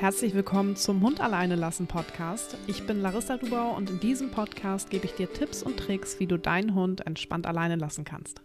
Herzlich 0.00 0.32
willkommen 0.32 0.76
zum 0.76 1.02
Hund 1.02 1.20
alleine 1.20 1.56
lassen 1.56 1.88
Podcast. 1.88 2.56
Ich 2.68 2.86
bin 2.86 3.02
Larissa 3.02 3.36
Dubau 3.36 3.74
und 3.74 3.90
in 3.90 3.98
diesem 3.98 4.30
Podcast 4.30 4.90
gebe 4.90 5.06
ich 5.06 5.14
dir 5.14 5.32
Tipps 5.32 5.60
und 5.60 5.76
Tricks, 5.76 6.20
wie 6.20 6.28
du 6.28 6.38
deinen 6.38 6.76
Hund 6.76 7.04
entspannt 7.04 7.48
alleine 7.48 7.74
lassen 7.74 8.04
kannst. 8.04 8.40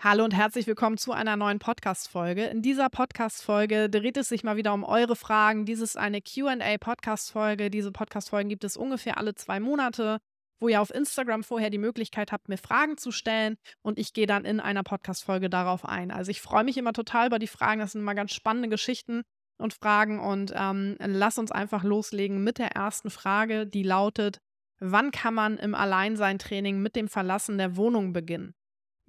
Hallo 0.00 0.24
und 0.24 0.34
herzlich 0.34 0.66
willkommen 0.66 0.98
zu 0.98 1.12
einer 1.12 1.36
neuen 1.36 1.60
Podcast-Folge. 1.60 2.46
In 2.46 2.60
dieser 2.60 2.88
Podcast-Folge 2.90 3.88
dreht 3.88 4.16
es 4.16 4.30
sich 4.30 4.42
mal 4.42 4.56
wieder 4.56 4.74
um 4.74 4.82
eure 4.82 5.14
Fragen. 5.14 5.64
Dies 5.64 5.78
ist 5.78 5.96
eine 5.96 6.20
QA-Podcast-Folge. 6.20 7.70
Diese 7.70 7.92
Podcast-Folgen 7.92 8.48
gibt 8.48 8.64
es 8.64 8.76
ungefähr 8.76 9.18
alle 9.18 9.36
zwei 9.36 9.60
Monate, 9.60 10.18
wo 10.58 10.66
ihr 10.66 10.82
auf 10.82 10.92
Instagram 10.92 11.44
vorher 11.44 11.70
die 11.70 11.78
Möglichkeit 11.78 12.32
habt, 12.32 12.48
mir 12.48 12.58
Fragen 12.58 12.98
zu 12.98 13.12
stellen 13.12 13.58
und 13.82 13.96
ich 13.96 14.12
gehe 14.12 14.26
dann 14.26 14.44
in 14.44 14.58
einer 14.58 14.82
Podcast-Folge 14.82 15.48
darauf 15.48 15.84
ein. 15.84 16.10
Also 16.10 16.32
ich 16.32 16.40
freue 16.40 16.64
mich 16.64 16.78
immer 16.78 16.92
total 16.92 17.28
über 17.28 17.38
die 17.38 17.46
Fragen. 17.46 17.78
Das 17.78 17.92
sind 17.92 18.00
immer 18.00 18.16
ganz 18.16 18.32
spannende 18.34 18.68
Geschichten 18.68 19.22
und 19.58 19.74
Fragen 19.74 20.18
und 20.20 20.52
ähm, 20.56 20.96
lass 20.98 21.38
uns 21.38 21.52
einfach 21.52 21.84
loslegen 21.84 22.42
mit 22.42 22.58
der 22.58 22.72
ersten 22.72 23.10
Frage, 23.10 23.66
die 23.66 23.82
lautet: 23.82 24.38
Wann 24.80 25.10
kann 25.10 25.34
man 25.34 25.58
im 25.58 25.74
Alleinsein-Training 25.74 26.80
mit 26.80 26.96
dem 26.96 27.08
Verlassen 27.08 27.58
der 27.58 27.76
Wohnung 27.76 28.12
beginnen? 28.12 28.54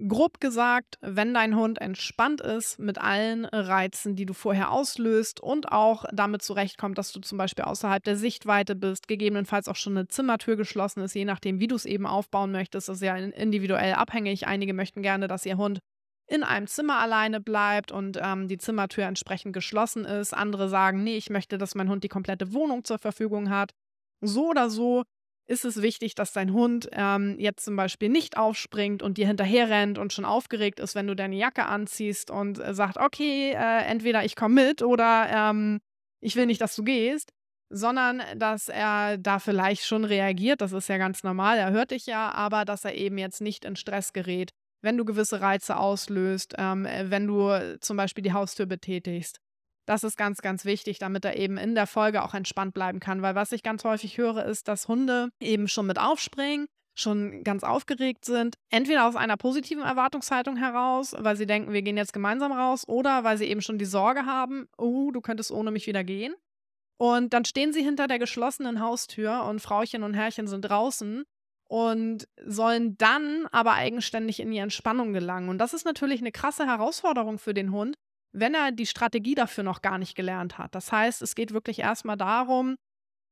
Grob 0.08 0.40
gesagt, 0.40 0.98
wenn 1.02 1.36
dein 1.36 1.56
Hund 1.56 1.80
entspannt 1.80 2.42
ist 2.42 2.80
mit 2.80 2.98
allen 2.98 3.46
Reizen, 3.46 4.16
die 4.16 4.26
du 4.26 4.34
vorher 4.34 4.72
auslöst 4.72 5.40
und 5.40 5.72
auch 5.72 6.06
damit 6.12 6.42
zurechtkommt, 6.42 6.98
dass 6.98 7.12
du 7.12 7.20
zum 7.22 7.38
Beispiel 7.38 7.64
außerhalb 7.66 8.04
der 8.04 8.18
Sichtweite 8.18 8.76
bist, 8.76 9.08
gegebenenfalls 9.08 9.68
auch 9.68 9.76
schon 9.76 9.96
eine 9.96 10.08
Zimmertür 10.08 10.56
geschlossen 10.56 11.02
ist, 11.02 11.14
je 11.14 11.26
nachdem, 11.26 11.60
wie 11.60 11.68
du 11.68 11.76
es 11.76 11.86
eben 11.86 12.08
aufbauen 12.08 12.52
möchtest. 12.52 12.90
Das 12.90 12.98
ist 12.98 13.04
ja 13.04 13.16
individuell 13.16 13.94
abhängig. 13.94 14.48
Einige 14.48 14.74
möchten 14.74 15.04
gerne, 15.04 15.28
dass 15.28 15.46
ihr 15.46 15.58
Hund 15.58 15.80
in 16.28 16.44
einem 16.44 16.68
Zimmer 16.68 17.00
alleine 17.00 17.42
bleibt 17.42 17.92
und 17.92 18.18
ähm, 18.22 18.48
die 18.48 18.58
Zimmertür 18.58 19.06
entsprechend 19.06 19.54
geschlossen 19.54 20.06
ist. 20.06 20.34
Andere 20.34 20.70
sagen, 20.70 21.04
nee, 21.04 21.18
ich 21.18 21.30
möchte, 21.30 21.58
dass 21.58 21.76
mein 21.76 21.90
Hund 21.90 22.04
die 22.04 22.10
komplette 22.10 22.54
Wohnung 22.54 22.84
zur 22.84 22.98
Verfügung 22.98 23.50
hat. 23.50 23.72
So 24.22 24.50
oder 24.50 24.70
so 24.70 25.04
ist 25.46 25.66
es 25.66 25.82
wichtig, 25.82 26.16
dass 26.16 26.32
dein 26.32 26.54
Hund 26.54 26.90
ähm, 26.94 27.36
jetzt 27.38 27.66
zum 27.66 27.76
Beispiel 27.76 28.10
nicht 28.10 28.38
aufspringt 28.38 29.04
und 29.04 29.18
dir 29.18 29.28
hinterher 29.28 29.70
rennt 29.70 29.98
und 29.98 30.14
schon 30.14 30.26
aufgeregt 30.26 30.80
ist, 30.80 30.96
wenn 30.96 31.08
du 31.08 31.16
deine 31.16 31.36
Jacke 31.36 31.66
anziehst 31.66 32.32
und 32.32 32.60
äh, 32.60 32.74
sagt, 32.74 32.98
okay, 32.98 33.52
äh, 33.52 33.84
entweder 33.84 34.24
ich 34.24 34.36
komme 34.36 34.64
mit 34.64 34.82
oder 34.82 35.28
ähm, 35.30 35.80
ich 36.22 36.38
will 36.38 36.46
nicht, 36.46 36.62
dass 36.62 36.76
du 36.76 36.84
gehst, 36.84 37.34
sondern 37.70 38.22
dass 38.38 38.70
er 38.70 39.18
da 39.18 39.40
vielleicht 39.40 39.86
schon 39.86 40.06
reagiert, 40.06 40.62
das 40.62 40.72
ist 40.72 40.88
ja 40.88 40.98
ganz 40.98 41.24
normal, 41.24 41.58
er 41.58 41.72
hört 41.72 41.92
dich 41.92 42.06
ja, 42.06 42.32
aber 42.32 42.64
dass 42.64 42.86
er 42.86 42.96
eben 42.96 43.18
jetzt 43.18 43.42
nicht 43.42 43.66
in 43.66 43.76
Stress 43.76 44.14
gerät, 44.14 44.52
wenn 44.84 44.98
du 44.98 45.06
gewisse 45.06 45.42
Reize 45.42 45.78
auslöst, 45.78 46.54
ähm, 46.58 46.86
äh, 46.86 47.10
wenn 47.10 47.26
du 47.26 47.50
äh, 47.50 47.80
zum 47.80 47.98
Beispiel 47.98 48.24
die 48.24 48.34
Haustür 48.34 48.66
betätigst. 48.66 49.40
Das 49.86 50.04
ist 50.04 50.18
ganz, 50.18 50.42
ganz 50.42 50.64
wichtig, 50.66 51.00
damit 51.00 51.26
er 51.26 51.38
eben 51.38 51.58
in 51.58 51.76
der 51.76 51.88
Folge 51.88 52.24
auch 52.24 52.34
entspannt 52.34 52.74
bleiben 52.74 53.00
kann. 53.00 53.22
Weil 53.22 53.36
was 53.36 53.52
ich 53.52 53.64
ganz 53.64 53.84
häufig 53.84 54.18
höre, 54.18 54.46
ist, 54.46 54.68
dass 54.68 54.88
Hunde 54.88 55.30
eben 55.42 55.68
schon 55.68 55.88
mit 55.88 56.00
aufspringen, 56.00 56.68
schon 56.96 57.44
ganz 57.44 57.64
aufgeregt 57.64 58.24
sind. 58.24 58.56
Entweder 58.70 59.08
aus 59.08 59.16
einer 59.16 59.36
positiven 59.36 59.84
Erwartungshaltung 59.84 60.56
heraus, 60.56 61.16
weil 61.18 61.36
sie 61.36 61.46
denken, 61.46 61.74
wir 61.74 61.82
gehen 61.82 61.98
jetzt 61.98 62.14
gemeinsam 62.14 62.52
raus, 62.52 62.88
oder 62.88 63.24
weil 63.24 63.38
sie 63.38 63.46
eben 63.46 63.62
schon 63.62 63.78
die 63.78 63.86
Sorge 63.86 64.26
haben, 64.26 64.68
oh, 64.78 65.12
du 65.12 65.20
könntest 65.20 65.52
ohne 65.52 65.72
mich 65.72 65.88
wieder 65.88 66.04
gehen. 66.04 66.34
Und 66.98 67.34
dann 67.34 67.44
stehen 67.44 67.74
sie 67.74 67.84
hinter 67.84 68.08
der 68.08 68.20
geschlossenen 68.20 68.80
Haustür 68.80 69.44
und 69.44 69.60
Frauchen 69.60 70.04
und 70.04 70.14
Herrchen 70.14 70.48
sind 70.48 70.62
draußen 70.62 71.26
und 71.74 72.28
sollen 72.46 73.00
dann 73.00 73.48
aber 73.52 73.74
eigenständig 73.74 74.40
in 74.40 74.52
die 74.52 74.60
Entspannung 74.60 75.12
gelangen. 75.12 75.50
Und 75.50 75.58
das 75.58 75.74
ist 75.74 75.86
natürlich 75.86 76.22
eine 76.22 76.32
krasse 76.32 76.68
Herausforderung 76.68 77.40
für 77.40 77.56
den 77.56 77.72
Hund, 77.72 77.96
wenn 78.32 78.54
er 78.54 78.72
die 78.72 78.86
Strategie 78.86 79.34
dafür 79.34 79.64
noch 79.64 79.82
gar 79.82 79.98
nicht 79.98 80.14
gelernt 80.14 80.60
hat. 80.60 80.76
Das 80.76 80.92
heißt, 80.92 81.24
es 81.24 81.34
geht 81.34 81.52
wirklich 81.52 81.80
erstmal 81.80 82.16
darum, 82.16 82.76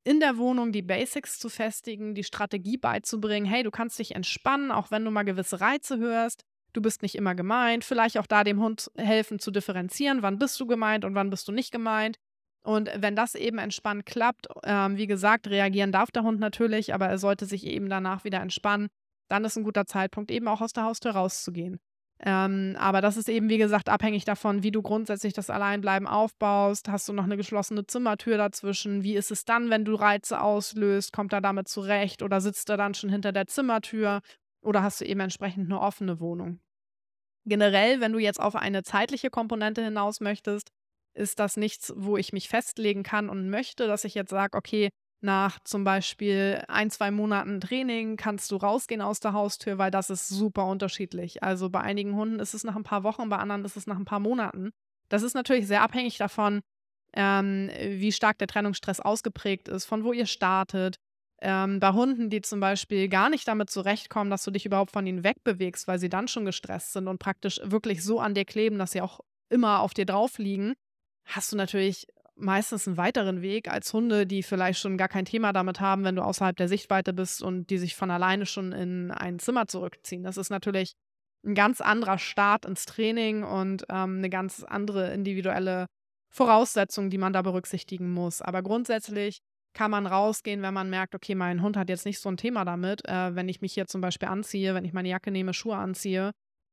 in 0.03 0.19
der 0.19 0.37
Wohnung 0.37 0.71
die 0.71 0.81
Basics 0.81 1.37
zu 1.37 1.49
festigen, 1.49 2.15
die 2.15 2.23
Strategie 2.23 2.77
beizubringen. 2.77 3.45
Hey, 3.45 3.61
du 3.61 3.69
kannst 3.69 3.99
dich 3.99 4.15
entspannen, 4.15 4.71
auch 4.71 4.89
wenn 4.89 5.05
du 5.05 5.11
mal 5.11 5.21
gewisse 5.21 5.61
Reize 5.61 5.99
hörst. 5.99 6.41
Du 6.73 6.81
bist 6.81 7.03
nicht 7.03 7.13
immer 7.13 7.35
gemeint. 7.35 7.85
Vielleicht 7.85 8.17
auch 8.17 8.25
da 8.25 8.43
dem 8.43 8.59
Hund 8.59 8.89
helfen 8.97 9.37
zu 9.37 9.51
differenzieren, 9.51 10.23
wann 10.23 10.39
bist 10.39 10.59
du 10.59 10.65
gemeint 10.65 11.05
und 11.05 11.13
wann 11.13 11.29
bist 11.29 11.47
du 11.47 11.51
nicht 11.51 11.71
gemeint. 11.71 12.17
Und 12.63 12.91
wenn 12.95 13.15
das 13.15 13.35
eben 13.35 13.57
entspannt 13.57 14.05
klappt, 14.05 14.47
ähm, 14.63 14.97
wie 14.97 15.07
gesagt, 15.07 15.47
reagieren 15.47 15.91
darf 15.91 16.11
der 16.11 16.23
Hund 16.23 16.39
natürlich, 16.39 16.93
aber 16.93 17.07
er 17.07 17.17
sollte 17.17 17.45
sich 17.45 17.65
eben 17.65 17.89
danach 17.89 18.23
wieder 18.23 18.39
entspannen. 18.39 18.87
Dann 19.29 19.45
ist 19.45 19.57
ein 19.57 19.63
guter 19.63 19.85
Zeitpunkt, 19.85 20.29
eben 20.29 20.47
auch 20.47 20.61
aus 20.61 20.73
der 20.73 20.83
Haustür 20.83 21.11
rauszugehen. 21.11 21.79
Ähm, 22.23 22.75
aber 22.77 23.01
das 23.01 23.17
ist 23.17 23.29
eben, 23.29 23.49
wie 23.49 23.57
gesagt, 23.57 23.89
abhängig 23.89 24.25
davon, 24.25 24.61
wie 24.61 24.69
du 24.69 24.83
grundsätzlich 24.83 25.33
das 25.33 25.49
Alleinbleiben 25.49 26.07
aufbaust. 26.07 26.87
Hast 26.87 27.09
du 27.09 27.13
noch 27.13 27.23
eine 27.23 27.37
geschlossene 27.37 27.87
Zimmertür 27.87 28.37
dazwischen? 28.37 29.03
Wie 29.03 29.15
ist 29.15 29.31
es 29.31 29.43
dann, 29.43 29.71
wenn 29.71 29.85
du 29.85 29.95
Reize 29.95 30.39
auslöst? 30.39 31.13
Kommt 31.13 31.33
er 31.33 31.41
damit 31.41 31.67
zurecht 31.67 32.21
oder 32.21 32.39
sitzt 32.39 32.69
er 32.69 32.77
dann 32.77 32.93
schon 32.93 33.09
hinter 33.09 33.31
der 33.31 33.47
Zimmertür? 33.47 34.21
Oder 34.61 34.83
hast 34.83 35.01
du 35.01 35.05
eben 35.05 35.19
entsprechend 35.19 35.65
eine 35.65 35.81
offene 35.81 36.19
Wohnung? 36.19 36.59
Generell, 37.45 38.01
wenn 38.01 38.13
du 38.13 38.19
jetzt 38.19 38.39
auf 38.39 38.55
eine 38.55 38.83
zeitliche 38.83 39.31
Komponente 39.31 39.83
hinaus 39.83 40.19
möchtest, 40.19 40.69
ist 41.13 41.39
das 41.39 41.57
nichts, 41.57 41.93
wo 41.95 42.17
ich 42.17 42.33
mich 42.33 42.49
festlegen 42.49 43.03
kann 43.03 43.29
und 43.29 43.49
möchte, 43.49 43.87
dass 43.87 44.03
ich 44.03 44.15
jetzt 44.15 44.29
sage, 44.29 44.57
okay, 44.57 44.89
nach 45.23 45.59
zum 45.63 45.83
Beispiel 45.83 46.63
ein, 46.67 46.89
zwei 46.89 47.11
Monaten 47.11 47.61
Training 47.61 48.17
kannst 48.17 48.51
du 48.51 48.55
rausgehen 48.55 49.01
aus 49.01 49.19
der 49.19 49.33
Haustür, 49.33 49.77
weil 49.77 49.91
das 49.91 50.09
ist 50.09 50.27
super 50.27 50.65
unterschiedlich. 50.65 51.43
Also 51.43 51.69
bei 51.69 51.81
einigen 51.81 52.15
Hunden 52.15 52.39
ist 52.39 52.53
es 52.53 52.63
nach 52.63 52.75
ein 52.75 52.83
paar 52.83 53.03
Wochen, 53.03 53.29
bei 53.29 53.37
anderen 53.37 53.63
ist 53.63 53.77
es 53.77 53.87
nach 53.87 53.97
ein 53.97 54.05
paar 54.05 54.19
Monaten. 54.19 54.71
Das 55.09 55.21
ist 55.21 55.35
natürlich 55.35 55.67
sehr 55.67 55.83
abhängig 55.83 56.17
davon, 56.17 56.61
ähm, 57.13 57.69
wie 57.77 58.11
stark 58.11 58.39
der 58.39 58.47
Trennungsstress 58.47 58.99
ausgeprägt 58.99 59.67
ist, 59.67 59.85
von 59.85 60.03
wo 60.03 60.13
ihr 60.13 60.25
startet. 60.25 60.95
Ähm, 61.43 61.79
bei 61.79 61.91
Hunden, 61.91 62.29
die 62.29 62.41
zum 62.41 62.59
Beispiel 62.59 63.07
gar 63.09 63.29
nicht 63.29 63.47
damit 63.47 63.69
zurechtkommen, 63.69 64.29
dass 64.31 64.43
du 64.43 64.51
dich 64.51 64.65
überhaupt 64.65 64.91
von 64.91 65.05
ihnen 65.05 65.23
wegbewegst, 65.23 65.87
weil 65.87 65.99
sie 65.99 66.09
dann 66.09 66.27
schon 66.27 66.45
gestresst 66.45 66.93
sind 66.93 67.07
und 67.07 67.19
praktisch 67.19 67.59
wirklich 67.63 68.03
so 68.03 68.19
an 68.19 68.33
dir 68.33 68.45
kleben, 68.45 68.79
dass 68.79 68.91
sie 68.91 69.01
auch 69.01 69.19
immer 69.49 69.81
auf 69.81 69.93
dir 69.93 70.05
drauf 70.05 70.37
liegen, 70.37 70.73
hast 71.25 71.51
du 71.51 71.57
natürlich 71.57 72.07
meistens 72.35 72.87
einen 72.87 72.97
weiteren 72.97 73.41
Weg 73.41 73.69
als 73.69 73.93
Hunde, 73.93 74.25
die 74.25 74.43
vielleicht 74.43 74.79
schon 74.79 74.97
gar 74.97 75.07
kein 75.07 75.25
Thema 75.25 75.53
damit 75.53 75.79
haben, 75.79 76.03
wenn 76.03 76.15
du 76.15 76.23
außerhalb 76.23 76.57
der 76.57 76.67
Sichtweite 76.67 77.13
bist 77.13 77.41
und 77.41 77.69
die 77.69 77.77
sich 77.77 77.95
von 77.95 78.11
alleine 78.11 78.45
schon 78.45 78.71
in 78.71 79.11
ein 79.11 79.39
Zimmer 79.39 79.67
zurückziehen. 79.67 80.23
Das 80.23 80.37
ist 80.37 80.49
natürlich 80.49 80.93
ein 81.45 81.55
ganz 81.55 81.81
anderer 81.81 82.17
Start 82.17 82.65
ins 82.65 82.85
Training 82.85 83.43
und 83.43 83.83
ähm, 83.89 84.17
eine 84.17 84.29
ganz 84.29 84.63
andere 84.63 85.13
individuelle 85.13 85.87
Voraussetzung, 86.29 87.09
die 87.09 87.17
man 87.17 87.33
da 87.33 87.41
berücksichtigen 87.41 88.11
muss. 88.11 88.41
Aber 88.41 88.61
grundsätzlich 88.61 89.39
kann 89.73 89.91
man 89.91 90.05
rausgehen, 90.05 90.61
wenn 90.61 90.73
man 90.73 90.89
merkt, 90.89 91.15
okay, 91.15 91.35
mein 91.35 91.61
Hund 91.61 91.77
hat 91.77 91.89
jetzt 91.89 92.05
nicht 92.05 92.19
so 92.19 92.29
ein 92.29 92.37
Thema 92.37 92.65
damit, 92.65 93.07
äh, 93.07 93.35
wenn 93.35 93.49
ich 93.49 93.61
mich 93.61 93.73
hier 93.73 93.87
zum 93.87 94.01
Beispiel 94.01 94.27
anziehe, 94.27 94.73
wenn 94.73 94.85
ich 94.85 94.93
meine 94.93 95.09
Jacke 95.09 95.31
nehme, 95.31 95.53
Schuhe 95.53 95.77
anziehe, 95.77 96.31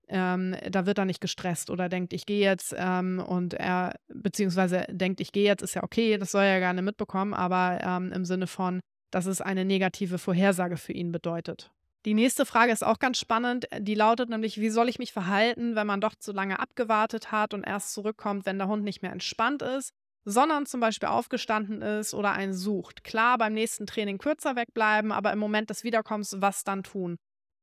ähm, 0.09 0.57
da 0.71 0.87
wird 0.87 0.99
er 0.99 1.05
nicht 1.05 1.21
gestresst 1.21 1.71
oder 1.71 1.89
denkt, 1.89 2.13
ich 2.13 2.27
gehe 2.27 2.45
jetzt 2.45 2.75
ähm, 2.77 3.23
und 3.27 3.55
er, 3.55 3.95
beziehungsweise 4.09 4.85
denkt, 4.89 5.21
ich 5.21 5.33
gehe 5.33 5.45
jetzt, 5.45 5.63
ist 5.63 5.75
ja 5.75 5.83
okay, 5.83 6.19
das 6.19 6.33
soll 6.33 6.45
er 6.45 6.61
gerne 6.61 6.83
mitbekommen, 6.83 7.35
aber 7.35 7.81
ähm, 7.83 8.13
im 8.13 8.25
Sinne 8.25 8.47
von, 8.47 8.81
dass 9.11 9.27
es 9.27 9.41
eine 9.41 9.65
negative 9.65 10.19
Vorhersage 10.19 10.77
für 10.77 10.93
ihn 10.93 11.13
bedeutet. 11.13 11.71
Die 12.05 12.15
nächste 12.15 12.47
Frage 12.47 12.73
ist 12.73 12.85
auch 12.85 13.01
ganz 13.01 13.19
spannend. 13.19 13.67
Die 13.79 13.95
lautet 13.95 14.31
nämlich, 14.31 14.61
wie 14.61 14.71
soll 14.71 14.89
ich 14.89 14.99
mich 14.99 15.13
verhalten, 15.13 15.75
wenn 15.75 15.87
man 15.87 16.01
doch 16.01 16.15
zu 16.15 16.33
lange 16.33 16.61
abgewartet 16.61 17.33
hat 17.33 17.55
und 17.55 17.65
erst 17.65 17.93
zurückkommt, 17.93 18.47
wenn 18.47 18.59
der 18.59 18.69
Hund 18.69 18.85
nicht 18.85 19.03
mehr 19.03 19.13
entspannt 19.13 19.63
ist, 19.63 19.91
sondern 20.25 20.67
zum 20.67 20.81
Beispiel 20.81 21.09
aufgestanden 21.09 21.83
ist 21.83 22.15
oder 22.15 22.33
einen 22.33 22.55
sucht. 22.55 23.03
Klar, 23.03 23.37
beim 23.37 23.53
nächsten 23.53 23.87
Training 23.87 24.19
kürzer 24.19 24.57
wegbleiben, 24.57 25.11
aber 25.11 25.33
im 25.33 25.39
Moment 25.39 25.71
des 25.71 25.85
Wiederkommens 25.85 26.37
was 26.39 26.65
dann 26.65 26.83
tun? 26.83 27.17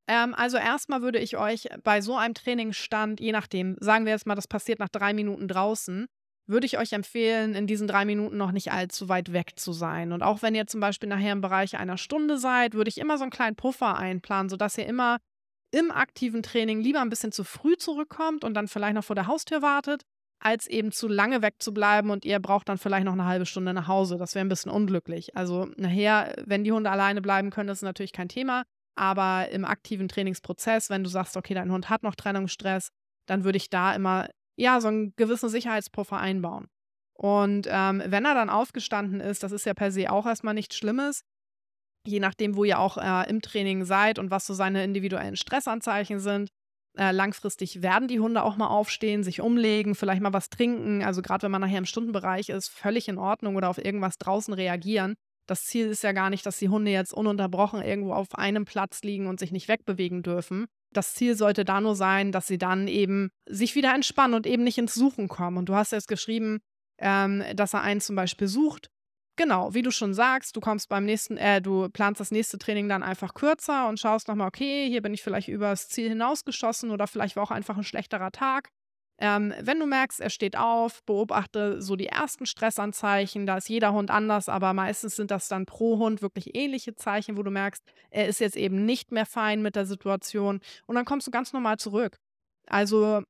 Ähm, 0.07 0.33
also 0.35 0.57
erstmal 0.57 1.01
würde 1.01 1.19
ich 1.19 1.37
euch 1.37 1.67
bei 1.83 2.01
so 2.01 2.15
einem 2.15 2.33
Trainingsstand, 2.33 3.19
je 3.19 3.31
nachdem, 3.31 3.75
sagen 3.79 4.05
wir 4.05 4.13
jetzt 4.13 4.27
mal, 4.27 4.35
das 4.35 4.47
passiert 4.47 4.79
nach 4.79 4.89
drei 4.89 5.13
Minuten 5.13 5.47
draußen, 5.47 6.07
würde 6.47 6.65
ich 6.65 6.77
euch 6.77 6.93
empfehlen, 6.93 7.55
in 7.55 7.65
diesen 7.65 7.87
drei 7.87 8.05
Minuten 8.05 8.37
noch 8.37 8.51
nicht 8.51 8.71
allzu 8.71 9.09
weit 9.09 9.33
weg 9.33 9.53
zu 9.55 9.73
sein. 9.73 10.11
Und 10.11 10.21
auch 10.21 10.41
wenn 10.41 10.53
ihr 10.53 10.67
zum 10.67 10.79
Beispiel 10.79 11.09
nachher 11.09 11.31
im 11.31 11.41
Bereich 11.41 11.77
einer 11.77 11.97
Stunde 11.97 12.37
seid, 12.37 12.75
würde 12.75 12.89
ich 12.89 12.99
immer 12.99 13.17
so 13.17 13.23
einen 13.23 13.31
kleinen 13.31 13.55
Puffer 13.55 13.97
einplanen, 13.97 14.49
sodass 14.49 14.77
ihr 14.77 14.85
immer 14.85 15.17
im 15.71 15.91
aktiven 15.91 16.43
Training 16.43 16.81
lieber 16.81 17.01
ein 17.01 17.09
bisschen 17.09 17.31
zu 17.31 17.43
früh 17.43 17.75
zurückkommt 17.77 18.43
und 18.43 18.53
dann 18.53 18.67
vielleicht 18.67 18.93
noch 18.93 19.03
vor 19.03 19.15
der 19.15 19.27
Haustür 19.27 19.63
wartet, 19.63 20.03
als 20.39 20.67
eben 20.67 20.91
zu 20.91 21.07
lange 21.07 21.41
wegzubleiben 21.41 22.11
und 22.11 22.25
ihr 22.25 22.39
braucht 22.39 22.69
dann 22.69 22.77
vielleicht 22.77 23.05
noch 23.05 23.13
eine 23.13 23.25
halbe 23.25 23.47
Stunde 23.47 23.73
nach 23.73 23.87
Hause. 23.87 24.17
Das 24.17 24.35
wäre 24.35 24.45
ein 24.45 24.49
bisschen 24.49 24.71
unglücklich. 24.71 25.35
Also 25.35 25.67
nachher, 25.77 26.35
wenn 26.45 26.63
die 26.63 26.71
Hunde 26.71 26.91
alleine 26.91 27.21
bleiben 27.21 27.49
können, 27.49 27.69
ist 27.69 27.81
natürlich 27.81 28.13
kein 28.13 28.29
Thema. 28.29 28.63
Aber 28.95 29.49
im 29.49 29.65
aktiven 29.65 30.07
Trainingsprozess, 30.07 30.89
wenn 30.89 31.03
du 31.03 31.09
sagst, 31.09 31.37
okay, 31.37 31.53
dein 31.53 31.71
Hund 31.71 31.89
hat 31.89 32.03
noch 32.03 32.15
Trennungsstress, 32.15 32.89
dann 33.27 33.43
würde 33.43 33.57
ich 33.57 33.69
da 33.69 33.93
immer 33.93 34.27
ja 34.57 34.79
so 34.81 34.87
einen 34.87 35.13
gewissen 35.17 35.49
Sicherheitspuffer 35.49 36.17
einbauen. 36.17 36.67
Und 37.13 37.67
ähm, 37.69 38.01
wenn 38.05 38.25
er 38.25 38.35
dann 38.35 38.49
aufgestanden 38.49 39.19
ist, 39.21 39.43
das 39.43 39.51
ist 39.51 39.65
ja 39.65 39.73
per 39.73 39.91
se 39.91 40.11
auch 40.11 40.25
erstmal 40.25 40.53
nichts 40.53 40.75
Schlimmes, 40.77 41.21
je 42.07 42.19
nachdem, 42.19 42.55
wo 42.55 42.63
ihr 42.63 42.79
auch 42.79 42.97
äh, 42.97 43.29
im 43.29 43.41
Training 43.41 43.85
seid 43.85 44.19
und 44.19 44.31
was 44.31 44.45
so 44.45 44.53
seine 44.53 44.83
individuellen 44.83 45.35
Stressanzeichen 45.35 46.19
sind, 46.19 46.49
Äh, 46.97 47.11
langfristig 47.11 47.81
werden 47.81 48.07
die 48.07 48.21
Hunde 48.21 48.41
auch 48.43 48.55
mal 48.55 48.69
aufstehen, 48.69 49.21
sich 49.21 49.41
umlegen, 49.41 49.95
vielleicht 49.95 50.21
mal 50.21 50.31
was 50.31 50.49
trinken. 50.49 51.03
Also 51.03 51.21
gerade 51.21 51.43
wenn 51.43 51.51
man 51.51 51.59
nachher 51.59 51.79
im 51.79 51.85
Stundenbereich 51.85 52.47
ist, 52.47 52.69
völlig 52.69 53.09
in 53.09 53.17
Ordnung 53.17 53.57
oder 53.57 53.69
auf 53.69 53.77
irgendwas 53.83 54.17
draußen 54.17 54.53
reagieren. 54.53 55.15
Das 55.47 55.65
Ziel 55.65 55.87
ist 55.87 56.03
ja 56.03 56.11
gar 56.11 56.29
nicht, 56.29 56.45
dass 56.45 56.57
die 56.57 56.69
Hunde 56.69 56.91
jetzt 56.91 57.13
ununterbrochen 57.13 57.81
irgendwo 57.81 58.13
auf 58.13 58.33
einem 58.35 58.65
Platz 58.65 59.03
liegen 59.03 59.27
und 59.27 59.39
sich 59.39 59.51
nicht 59.51 59.67
wegbewegen 59.67 60.23
dürfen. 60.23 60.65
Das 60.91 61.13
Ziel 61.13 61.35
sollte 61.35 61.65
da 61.65 61.81
nur 61.81 61.95
sein, 61.95 62.31
dass 62.31 62.47
sie 62.47 62.57
dann 62.57 62.87
eben 62.87 63.29
sich 63.47 63.75
wieder 63.75 63.93
entspannen 63.93 64.33
und 64.33 64.47
eben 64.47 64.63
nicht 64.63 64.77
ins 64.77 64.93
Suchen 64.93 65.27
kommen. 65.27 65.57
Und 65.57 65.69
du 65.69 65.75
hast 65.75 65.91
jetzt 65.91 66.07
geschrieben, 66.07 66.59
ähm, 66.99 67.43
dass 67.55 67.73
er 67.73 67.81
einen 67.81 68.01
zum 68.01 68.15
Beispiel 68.15 68.47
sucht. 68.47 68.89
Genau, 69.37 69.73
wie 69.73 69.81
du 69.81 69.91
schon 69.91 70.13
sagst, 70.13 70.55
du 70.55 70.61
kommst 70.61 70.87
beim 70.87 71.03
nächsten, 71.03 71.35
äh, 71.35 71.61
du 71.61 71.89
planst 71.89 72.21
das 72.21 72.31
nächste 72.31 72.57
Training 72.57 72.87
dann 72.87 73.03
einfach 73.03 73.33
kürzer 73.33 73.89
und 73.89 73.99
schaust 73.99 74.29
nochmal, 74.29 74.47
okay, 74.47 74.87
hier 74.87 75.01
bin 75.01 75.13
ich 75.13 75.21
vielleicht 75.21 75.49
übers 75.49 75.89
Ziel 75.89 76.07
hinausgeschossen 76.07 76.89
oder 76.89 77.05
vielleicht 77.05 77.35
war 77.35 77.43
auch 77.43 77.51
einfach 77.51 77.75
ein 77.75 77.83
schlechterer 77.83 78.31
Tag. 78.31 78.69
Ähm, 79.17 79.53
wenn 79.61 79.79
du 79.79 79.85
merkst, 79.85 80.19
er 80.19 80.29
steht 80.29 80.57
auf, 80.57 81.03
beobachte 81.05 81.81
so 81.81 81.95
die 81.95 82.07
ersten 82.07 82.45
Stressanzeichen. 82.45 83.45
Da 83.45 83.57
ist 83.57 83.69
jeder 83.69 83.93
Hund 83.93 84.11
anders, 84.11 84.49
aber 84.49 84.73
meistens 84.73 85.15
sind 85.15 85.31
das 85.31 85.47
dann 85.47 85.65
pro 85.65 85.97
Hund 85.99 86.21
wirklich 86.21 86.55
ähnliche 86.55 86.95
Zeichen, 86.95 87.37
wo 87.37 87.43
du 87.43 87.51
merkst, 87.51 87.83
er 88.09 88.27
ist 88.27 88.39
jetzt 88.39 88.57
eben 88.57 88.85
nicht 88.85 89.11
mehr 89.11 89.25
fein 89.25 89.61
mit 89.61 89.75
der 89.75 89.85
Situation. 89.85 90.59
Und 90.85 90.95
dann 90.95 91.05
kommst 91.05 91.27
du 91.27 91.31
ganz 91.31 91.53
normal 91.53 91.77
zurück. 91.77 92.17
Also 92.67 93.23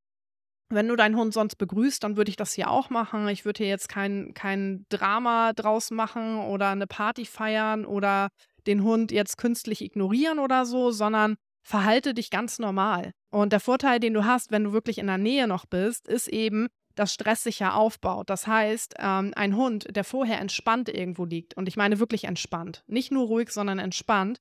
wenn 0.69 0.87
du 0.87 0.95
deinen 0.95 1.15
Hund 1.15 1.33
sonst 1.33 1.57
begrüßt, 1.57 2.03
dann 2.03 2.17
würde 2.17 2.29
ich 2.29 2.37
das 2.37 2.53
hier 2.53 2.71
auch 2.71 2.89
machen. 2.89 3.27
Ich 3.27 3.45
würde 3.45 3.59
hier 3.59 3.67
jetzt 3.67 3.87
kein, 3.87 4.33
kein 4.33 4.85
Drama 4.89 5.53
draus 5.53 5.91
machen 5.91 6.39
oder 6.39 6.69
eine 6.69 6.87
Party 6.87 7.25
feiern 7.25 7.85
oder 7.85 8.29
den 8.65 8.83
Hund 8.83 9.11
jetzt 9.11 9.37
künstlich 9.37 9.81
ignorieren 9.81 10.39
oder 10.39 10.65
so, 10.65 10.89
sondern 10.89 11.35
verhalte 11.65 12.13
dich 12.13 12.29
ganz 12.29 12.59
normal. 12.59 13.11
Und 13.31 13.51
der 13.51 13.59
Vorteil, 13.59 13.99
den 13.99 14.13
du 14.13 14.23
hast, 14.23 14.51
wenn 14.51 14.63
du 14.63 14.71
wirklich 14.71 14.99
in 14.99 15.07
der 15.07 15.17
Nähe 15.17 15.47
noch 15.47 15.65
bist, 15.65 16.07
ist 16.07 16.27
eben, 16.27 16.67
dass 16.93 17.13
Stress 17.13 17.43
sich 17.43 17.59
ja 17.59 17.73
aufbaut. 17.73 18.29
Das 18.29 18.47
heißt, 18.47 18.95
ähm, 18.99 19.33
ein 19.35 19.55
Hund, 19.55 19.87
der 19.93 20.03
vorher 20.03 20.39
entspannt 20.39 20.87
irgendwo 20.87 21.25
liegt, 21.25 21.57
und 21.57 21.67
ich 21.67 21.75
meine 21.75 21.99
wirklich 21.99 22.25
entspannt, 22.25 22.83
nicht 22.87 23.11
nur 23.11 23.25
ruhig, 23.25 23.49
sondern 23.49 23.79
entspannt, 23.79 24.37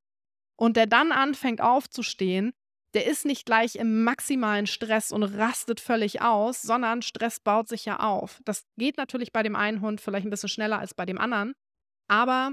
und 0.56 0.76
der 0.76 0.86
dann 0.86 1.10
anfängt 1.10 1.60
aufzustehen, 1.60 2.52
der 2.92 3.06
ist 3.06 3.24
nicht 3.24 3.44
gleich 3.44 3.74
im 3.74 4.04
maximalen 4.04 4.68
Stress 4.68 5.10
und 5.10 5.24
rastet 5.24 5.80
völlig 5.80 6.20
aus, 6.20 6.62
sondern 6.62 7.02
Stress 7.02 7.40
baut 7.40 7.68
sich 7.68 7.86
ja 7.86 7.98
auf. 7.98 8.40
Das 8.44 8.64
geht 8.76 8.98
natürlich 8.98 9.32
bei 9.32 9.42
dem 9.42 9.56
einen 9.56 9.80
Hund 9.80 10.00
vielleicht 10.00 10.26
ein 10.26 10.30
bisschen 10.30 10.48
schneller 10.48 10.78
als 10.78 10.94
bei 10.94 11.04
dem 11.04 11.18
anderen, 11.18 11.54
aber 12.06 12.52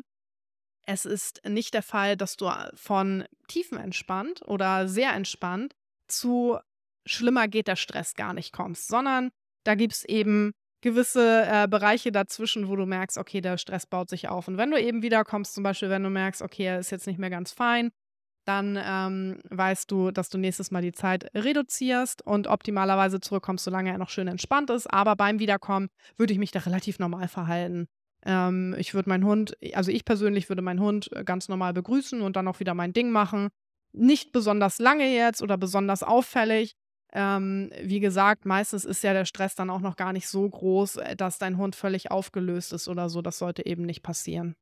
es 0.86 1.06
ist 1.06 1.42
nicht 1.48 1.74
der 1.74 1.84
Fall, 1.84 2.18
dass 2.18 2.38
du 2.38 2.50
von 2.76 3.26
tiefenentspannt 3.48 4.42
oder 4.48 4.88
sehr 4.88 5.14
entspannt 5.14 5.74
zu 6.08 6.58
schlimmer 7.06 7.48
geht 7.48 7.68
der 7.68 7.76
Stress 7.76 8.16
gar 8.16 8.34
nicht 8.34 8.54
kommst, 8.54 8.88
sondern 8.88 9.32
da 9.64 9.76
gibt 9.76 9.94
es 9.94 10.06
eben 10.06 10.52
gewisse 10.82 11.46
äh, 11.48 11.68
Bereiche 11.68 12.12
dazwischen, 12.12 12.68
wo 12.68 12.76
du 12.76 12.86
merkst, 12.86 13.18
okay, 13.18 13.42
der 13.42 13.58
Stress 13.58 13.86
baut 13.86 14.10
sich 14.10 14.28
auf. 14.30 14.48
Und 14.48 14.58
wenn 14.58 14.72
du 14.72 14.82
eben 14.82 15.04
wiederkommst, 15.04 15.54
zum 15.54 15.64
Beispiel, 15.64 15.90
wenn 15.90 16.04
du 16.04 16.10
merkst, 16.10 16.42
okay, 16.42 16.64
er 16.66 16.80
ist 16.80 16.92
jetzt 16.92 17.08
nicht 17.08 17.20
mehr 17.20 17.30
ganz 17.30 17.52
fein, 17.52 17.92
dann 18.46 18.80
ähm, 18.84 19.40
weißt 19.50 19.92
du, 19.92 20.10
dass 20.10 20.30
du 20.30 20.40
nächstes 20.40 20.72
Mal 20.72 20.82
die 20.82 20.92
Zeit 20.92 21.30
reduzierst 21.36 22.26
und 22.26 22.48
optimalerweise 22.48 23.20
zurückkommst, 23.20 23.64
solange 23.64 23.92
er 23.92 24.00
noch 24.00 24.10
schön 24.10 24.28
entspannt 24.28 24.72
ist. 24.72 24.88
Aber 24.88 25.16
beim 25.16 25.40
Wiederkommen 25.40 25.90
würde 26.18 26.34
ich 26.34 26.40
mich 26.40 26.52
da 26.52 26.60
relativ 26.60 26.98
normal 26.98 27.28
verhalten. 27.28 27.88
Ähm, 28.26 28.76
ich 28.78 28.94
würde 28.94 29.10
meinen 29.10 29.26
Hund, 29.26 29.58
also 29.74 29.92
ich 29.92 30.06
persönlich 30.06 30.50
würde 30.50 30.62
meinen 30.62 30.80
Hund 30.80 31.12
äh, 31.14 31.24
ganz 31.24 31.50
normal 31.50 31.74
begrüßen 31.74 32.22
und 32.22 32.36
dann 32.36 32.48
auch 32.48 32.60
wieder 32.60 32.74
mein 32.74 32.94
Ding 32.94 33.12
machen. 33.12 33.50
Nicht 33.94 34.32
besonders 34.32 34.80
lange 34.80 35.14
jetzt 35.14 35.42
oder 35.42 35.58
besonders 35.58 36.04
auffällig. 36.04 36.74
Ähm, 37.14 37.72
wie 37.82 38.00
gesagt, 38.00 38.46
meistens 38.46 38.86
ist 38.86 39.04
ja 39.04 39.14
der 39.14 39.26
Stress 39.26 39.56
dann 39.56 39.70
auch 39.70 39.82
noch 39.82 39.98
gar 39.98 40.14
nicht 40.14 40.30
so 40.30 40.50
groß, 40.50 40.98
äh, 40.98 41.16
dass 41.16 41.40
dein 41.40 41.58
Hund 41.58 41.76
völlig 41.76 42.12
aufgelöst 42.12 42.74
ist 42.74 42.88
oder 42.88 43.10
so. 43.10 43.22
Das 43.22 43.38
sollte 43.38 43.66
eben 43.66 43.86
nicht 43.86 44.02
passieren. 44.04 44.56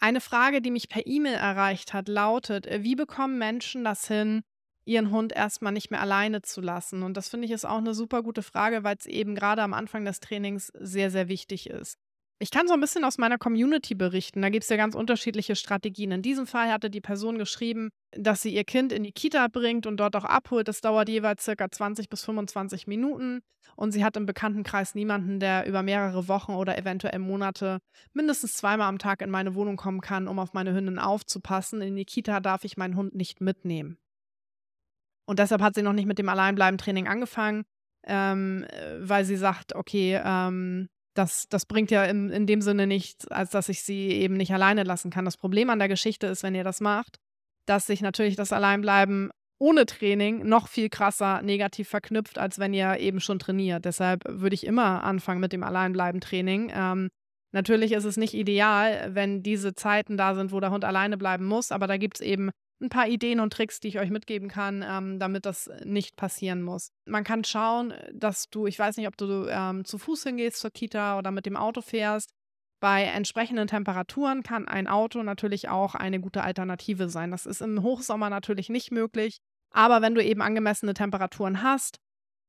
Eine 0.00 0.20
Frage, 0.20 0.60
die 0.60 0.70
mich 0.70 0.88
per 0.88 1.06
E-Mail 1.06 1.34
erreicht 1.34 1.94
hat, 1.94 2.08
lautet: 2.08 2.66
äh, 2.66 2.82
Wie 2.82 2.96
bekommen 2.96 3.38
Menschen 3.38 3.84
das 3.84 4.08
hin, 4.08 4.42
ihren 4.84 5.10
Hund 5.10 5.32
erstmal 5.32 5.72
nicht 5.72 5.90
mehr 5.90 6.00
alleine 6.00 6.42
zu 6.42 6.60
lassen? 6.60 7.02
Und 7.02 7.16
das 7.16 7.28
finde 7.28 7.46
ich 7.46 7.52
ist 7.52 7.64
auch 7.64 7.78
eine 7.78 7.94
super 7.94 8.22
gute 8.22 8.42
Frage, 8.42 8.82
weil 8.82 8.96
es 8.98 9.06
eben 9.06 9.34
gerade 9.36 9.62
am 9.62 9.72
Anfang 9.74 10.04
des 10.04 10.20
Trainings 10.20 10.72
sehr, 10.78 11.10
sehr 11.12 11.28
wichtig 11.28 11.70
ist. 11.70 11.98
Ich 12.38 12.50
kann 12.50 12.68
so 12.68 12.74
ein 12.74 12.80
bisschen 12.80 13.04
aus 13.04 13.16
meiner 13.16 13.38
Community 13.38 13.94
berichten. 13.94 14.42
Da 14.42 14.50
gibt 14.50 14.64
es 14.64 14.68
ja 14.68 14.76
ganz 14.76 14.94
unterschiedliche 14.94 15.56
Strategien. 15.56 16.12
In 16.12 16.20
diesem 16.20 16.46
Fall 16.46 16.70
hatte 16.70 16.90
die 16.90 17.00
Person 17.00 17.38
geschrieben, 17.38 17.88
dass 18.12 18.42
sie 18.42 18.54
ihr 18.54 18.64
Kind 18.64 18.92
in 18.92 19.04
die 19.04 19.12
Kita 19.12 19.48
bringt 19.48 19.86
und 19.86 19.96
dort 19.96 20.16
auch 20.16 20.24
abholt. 20.24 20.68
Das 20.68 20.82
dauert 20.82 21.08
jeweils 21.08 21.44
circa 21.44 21.70
20 21.70 22.10
bis 22.10 22.24
25 22.24 22.86
Minuten. 22.86 23.40
Und 23.74 23.92
sie 23.92 24.04
hat 24.04 24.18
im 24.18 24.26
Bekanntenkreis 24.26 24.94
niemanden, 24.94 25.40
der 25.40 25.66
über 25.66 25.82
mehrere 25.82 26.28
Wochen 26.28 26.52
oder 26.52 26.76
eventuell 26.76 27.18
Monate 27.20 27.78
mindestens 28.12 28.52
zweimal 28.52 28.88
am 28.88 28.98
Tag 28.98 29.22
in 29.22 29.30
meine 29.30 29.54
Wohnung 29.54 29.76
kommen 29.76 30.02
kann, 30.02 30.28
um 30.28 30.38
auf 30.38 30.52
meine 30.52 30.74
Hündin 30.74 30.98
aufzupassen. 30.98 31.80
In 31.80 31.96
die 31.96 32.04
Kita 32.04 32.40
darf 32.40 32.64
ich 32.64 32.76
meinen 32.76 32.96
Hund 32.96 33.14
nicht 33.14 33.40
mitnehmen. 33.40 33.96
Und 35.24 35.38
deshalb 35.38 35.62
hat 35.62 35.74
sie 35.74 35.82
noch 35.82 35.94
nicht 35.94 36.06
mit 36.06 36.18
dem 36.18 36.28
Alleinbleiben-Training 36.28 37.08
angefangen, 37.08 37.64
ähm, 38.06 38.66
weil 39.00 39.24
sie 39.24 39.36
sagt, 39.36 39.74
okay, 39.74 40.20
ähm, 40.22 40.88
das, 41.16 41.48
das 41.48 41.66
bringt 41.66 41.90
ja 41.90 42.04
in, 42.04 42.30
in 42.30 42.46
dem 42.46 42.60
Sinne 42.60 42.86
nichts, 42.86 43.26
als 43.28 43.50
dass 43.50 43.68
ich 43.68 43.82
sie 43.82 44.08
eben 44.08 44.36
nicht 44.36 44.52
alleine 44.52 44.84
lassen 44.84 45.10
kann. 45.10 45.24
Das 45.24 45.36
Problem 45.36 45.70
an 45.70 45.78
der 45.78 45.88
Geschichte 45.88 46.26
ist, 46.26 46.42
wenn 46.42 46.54
ihr 46.54 46.64
das 46.64 46.80
macht, 46.80 47.16
dass 47.66 47.86
sich 47.86 48.00
natürlich 48.00 48.36
das 48.36 48.52
Alleinbleiben 48.52 49.30
ohne 49.58 49.86
Training 49.86 50.46
noch 50.46 50.68
viel 50.68 50.90
krasser 50.90 51.40
negativ 51.42 51.88
verknüpft, 51.88 52.38
als 52.38 52.58
wenn 52.58 52.74
ihr 52.74 52.98
eben 52.98 53.20
schon 53.20 53.38
trainiert. 53.38 53.84
Deshalb 53.84 54.24
würde 54.28 54.54
ich 54.54 54.66
immer 54.66 55.02
anfangen 55.02 55.40
mit 55.40 55.52
dem 55.52 55.62
Alleinbleiben-Training. 55.62 56.72
Ähm, 56.74 57.08
natürlich 57.52 57.92
ist 57.92 58.04
es 58.04 58.18
nicht 58.18 58.34
ideal, 58.34 59.14
wenn 59.14 59.42
diese 59.42 59.74
Zeiten 59.74 60.18
da 60.18 60.34
sind, 60.34 60.52
wo 60.52 60.60
der 60.60 60.70
Hund 60.70 60.84
alleine 60.84 61.16
bleiben 61.16 61.46
muss, 61.46 61.72
aber 61.72 61.86
da 61.86 61.96
gibt 61.96 62.18
es 62.18 62.20
eben 62.20 62.50
ein 62.80 62.88
paar 62.88 63.08
Ideen 63.08 63.40
und 63.40 63.52
Tricks, 63.52 63.80
die 63.80 63.88
ich 63.88 63.98
euch 63.98 64.10
mitgeben 64.10 64.48
kann, 64.48 64.84
ähm, 64.86 65.18
damit 65.18 65.46
das 65.46 65.70
nicht 65.84 66.16
passieren 66.16 66.62
muss. 66.62 66.90
Man 67.06 67.24
kann 67.24 67.44
schauen, 67.44 67.94
dass 68.12 68.48
du, 68.50 68.66
ich 68.66 68.78
weiß 68.78 68.96
nicht, 68.96 69.08
ob 69.08 69.16
du 69.16 69.46
ähm, 69.48 69.84
zu 69.84 69.98
Fuß 69.98 70.24
hingehst 70.24 70.60
zur 70.60 70.70
Kita 70.70 71.18
oder 71.18 71.30
mit 71.30 71.46
dem 71.46 71.56
Auto 71.56 71.80
fährst. 71.80 72.30
Bei 72.80 73.04
entsprechenden 73.04 73.68
Temperaturen 73.68 74.42
kann 74.42 74.68
ein 74.68 74.86
Auto 74.86 75.22
natürlich 75.22 75.68
auch 75.68 75.94
eine 75.94 76.20
gute 76.20 76.42
Alternative 76.42 77.08
sein. 77.08 77.30
Das 77.30 77.46
ist 77.46 77.62
im 77.62 77.82
Hochsommer 77.82 78.28
natürlich 78.28 78.68
nicht 78.68 78.90
möglich. 78.90 79.38
Aber 79.70 80.02
wenn 80.02 80.14
du 80.14 80.22
eben 80.22 80.42
angemessene 80.42 80.94
Temperaturen 80.94 81.62
hast, 81.62 81.98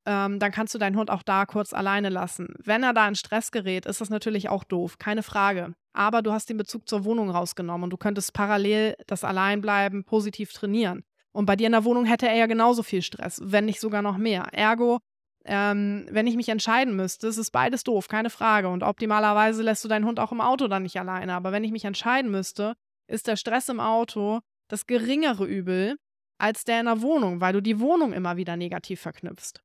ähm, 0.06 0.38
dann 0.38 0.52
kannst 0.52 0.74
du 0.74 0.78
deinen 0.78 0.96
Hund 0.96 1.10
auch 1.10 1.22
da 1.22 1.46
kurz 1.46 1.72
alleine 1.72 2.08
lassen. 2.08 2.54
Wenn 2.62 2.82
er 2.82 2.94
da 2.94 3.06
in 3.06 3.14
Stress 3.14 3.50
gerät, 3.50 3.86
ist 3.86 4.00
das 4.00 4.10
natürlich 4.10 4.48
auch 4.48 4.64
doof, 4.64 4.98
keine 4.98 5.22
Frage. 5.22 5.74
Aber 5.92 6.22
du 6.22 6.32
hast 6.32 6.48
den 6.48 6.56
Bezug 6.56 6.88
zur 6.88 7.04
Wohnung 7.04 7.30
rausgenommen 7.30 7.84
und 7.84 7.90
du 7.90 7.96
könntest 7.96 8.32
parallel 8.32 8.94
das 9.06 9.24
Alleinbleiben 9.24 10.04
positiv 10.04 10.52
trainieren. 10.52 11.04
Und 11.32 11.46
bei 11.46 11.56
dir 11.56 11.66
in 11.66 11.72
der 11.72 11.84
Wohnung 11.84 12.04
hätte 12.04 12.28
er 12.28 12.36
ja 12.36 12.46
genauso 12.46 12.82
viel 12.82 13.02
Stress, 13.02 13.40
wenn 13.42 13.66
nicht 13.66 13.80
sogar 13.80 14.02
noch 14.02 14.16
mehr. 14.16 14.48
Ergo, 14.52 14.98
ähm, 15.44 16.06
wenn 16.10 16.26
ich 16.26 16.36
mich 16.36 16.48
entscheiden 16.48 16.96
müsste, 16.96 17.26
ist 17.26 17.38
es 17.38 17.50
beides 17.50 17.84
doof, 17.84 18.08
keine 18.08 18.30
Frage. 18.30 18.68
Und 18.68 18.82
optimalerweise 18.82 19.62
lässt 19.62 19.84
du 19.84 19.88
deinen 19.88 20.04
Hund 20.04 20.20
auch 20.20 20.32
im 20.32 20.40
Auto 20.40 20.68
dann 20.68 20.82
nicht 20.82 20.98
alleine. 20.98 21.34
Aber 21.34 21.52
wenn 21.52 21.64
ich 21.64 21.72
mich 21.72 21.84
entscheiden 21.84 22.30
müsste, 22.30 22.74
ist 23.08 23.26
der 23.26 23.36
Stress 23.36 23.68
im 23.68 23.80
Auto 23.80 24.40
das 24.68 24.86
geringere 24.86 25.46
Übel 25.46 25.96
als 26.38 26.64
der 26.64 26.80
in 26.80 26.86
der 26.86 27.02
Wohnung, 27.02 27.40
weil 27.40 27.52
du 27.52 27.60
die 27.60 27.80
Wohnung 27.80 28.12
immer 28.12 28.36
wieder 28.36 28.56
negativ 28.56 29.00
verknüpfst. 29.00 29.60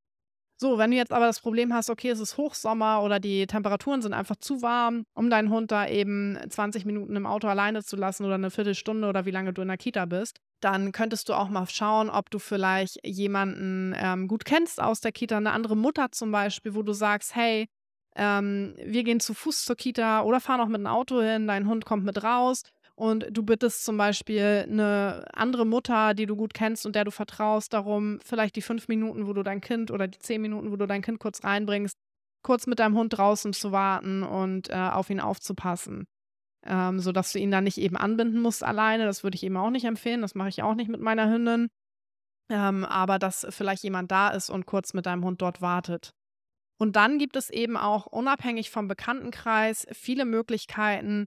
So, 0.64 0.78
wenn 0.78 0.92
du 0.92 0.96
jetzt 0.96 1.12
aber 1.12 1.26
das 1.26 1.42
Problem 1.42 1.74
hast, 1.74 1.90
okay, 1.90 2.08
es 2.08 2.22
ist 2.22 2.38
Hochsommer 2.38 3.04
oder 3.04 3.20
die 3.20 3.48
Temperaturen 3.48 4.02
sind 4.02 4.14
einfach 4.14 4.38
zu 4.38 4.62
warm, 4.62 5.04
um 5.14 5.30
deinen 5.30 5.50
Hund 5.50 5.74
da 5.74 5.86
eben 5.90 6.40
20 6.48 6.86
Minuten 6.86 7.18
im 7.18 7.26
Auto 7.26 7.50
alleine 7.50 7.84
zu 7.84 7.98
lassen 7.98 8.24
oder 8.24 8.36
eine 8.36 8.50
Viertelstunde 8.50 9.10
oder 9.10 9.26
wie 9.26 9.32
lange 9.32 9.52
du 9.52 9.62
in 9.62 9.68
der 9.68 9.76
Kita 9.76 10.06
bist, 10.06 10.40
dann 10.62 10.94
könntest 10.94 11.28
du 11.28 11.34
auch 11.34 11.50
mal 11.50 11.68
schauen, 11.68 12.10
ob 12.10 12.30
du 12.30 12.40
vielleicht 12.40 12.98
jemanden 13.06 13.94
ähm, 13.98 14.30
gut 14.30 14.46
kennst 14.46 14.82
aus 14.82 15.02
der 15.02 15.12
Kita, 15.12 15.36
eine 15.36 15.52
andere 15.52 15.76
Mutter 15.76 16.14
zum 16.14 16.32
Beispiel, 16.32 16.76
wo 16.76 16.82
du 16.82 16.94
sagst, 16.94 17.36
hey, 17.36 17.68
ähm, 18.16 18.74
wir 18.82 19.04
gehen 19.04 19.20
zu 19.20 19.34
Fuß 19.34 19.66
zur 19.66 19.76
Kita 19.76 20.22
oder 20.22 20.40
fahren 20.40 20.62
auch 20.62 20.70
mit 20.70 20.80
dem 20.80 20.88
Auto 20.88 21.22
hin, 21.22 21.46
dein 21.46 21.68
Hund 21.68 21.84
kommt 21.84 22.06
mit 22.06 22.24
raus 22.24 22.64
und 22.96 23.26
du 23.32 23.44
bittest 23.44 23.86
zum 23.86 23.98
Beispiel 23.98 24.66
eine 24.70 25.26
andere 25.34 25.66
Mutter, 25.66 26.14
die 26.14 26.28
du 26.28 26.36
gut 26.36 26.54
kennst 26.54 26.86
und 26.86 26.96
der 26.96 27.06
du 27.06 27.12
vertraust, 27.12 27.74
darum, 27.74 28.20
vielleicht 28.24 28.56
die 28.56 28.62
fünf 28.62 28.88
Minuten, 28.88 29.26
wo 29.26 29.34
du 29.34 29.42
dein 29.42 29.62
Kind 29.62 29.90
oder 29.90 30.08
die 30.08 30.20
zehn 30.20 30.42
Minuten, 30.42 30.72
wo 30.72 30.76
du 30.76 30.86
dein 30.86 31.02
Kind 31.02 31.20
kurz 31.20 31.44
reinbringst, 31.44 31.98
kurz 32.44 32.68
mit 32.68 32.80
deinem 32.80 32.96
Hund 32.96 33.18
draußen 33.18 33.54
zu 33.54 33.72
warten 33.72 34.22
und 34.22 34.70
äh, 34.70 34.74
auf 34.74 35.10
ihn 35.10 35.20
aufzupassen. 35.20 36.06
Ähm, 36.66 37.00
sodass 37.00 37.34
du 37.34 37.40
ihn 37.40 37.52
dann 37.52 37.66
nicht 37.66 37.78
eben 37.78 37.98
anbinden 37.98 38.40
musst 38.40 38.64
alleine. 38.64 39.06
Das 39.06 39.24
würde 39.24 39.36
ich 39.36 39.44
eben 39.44 39.58
auch 39.58 39.70
nicht 39.70 39.86
empfehlen. 39.86 40.22
Das 40.22 40.36
mache 40.36 40.50
ich 40.50 40.64
auch 40.64 40.76
nicht 40.76 40.88
mit 40.88 41.02
meiner 41.02 41.30
Hündin. 41.30 41.68
Ähm, 42.50 42.86
aber 42.86 43.20
dass 43.20 43.46
vielleicht 43.50 43.84
jemand 43.84 44.12
da 44.12 44.30
ist 44.30 44.50
und 44.50 44.66
kurz 44.66 44.94
mit 44.94 45.06
deinem 45.06 45.26
Hund 45.26 45.42
dort 45.42 45.62
wartet. 45.62 46.14
Und 46.80 46.96
dann 46.96 47.18
gibt 47.18 47.36
es 47.36 47.50
eben 47.50 47.76
auch 47.76 48.06
unabhängig 48.06 48.70
vom 48.70 48.88
Bekanntenkreis 48.88 49.88
viele 49.92 50.26
Möglichkeiten, 50.26 51.26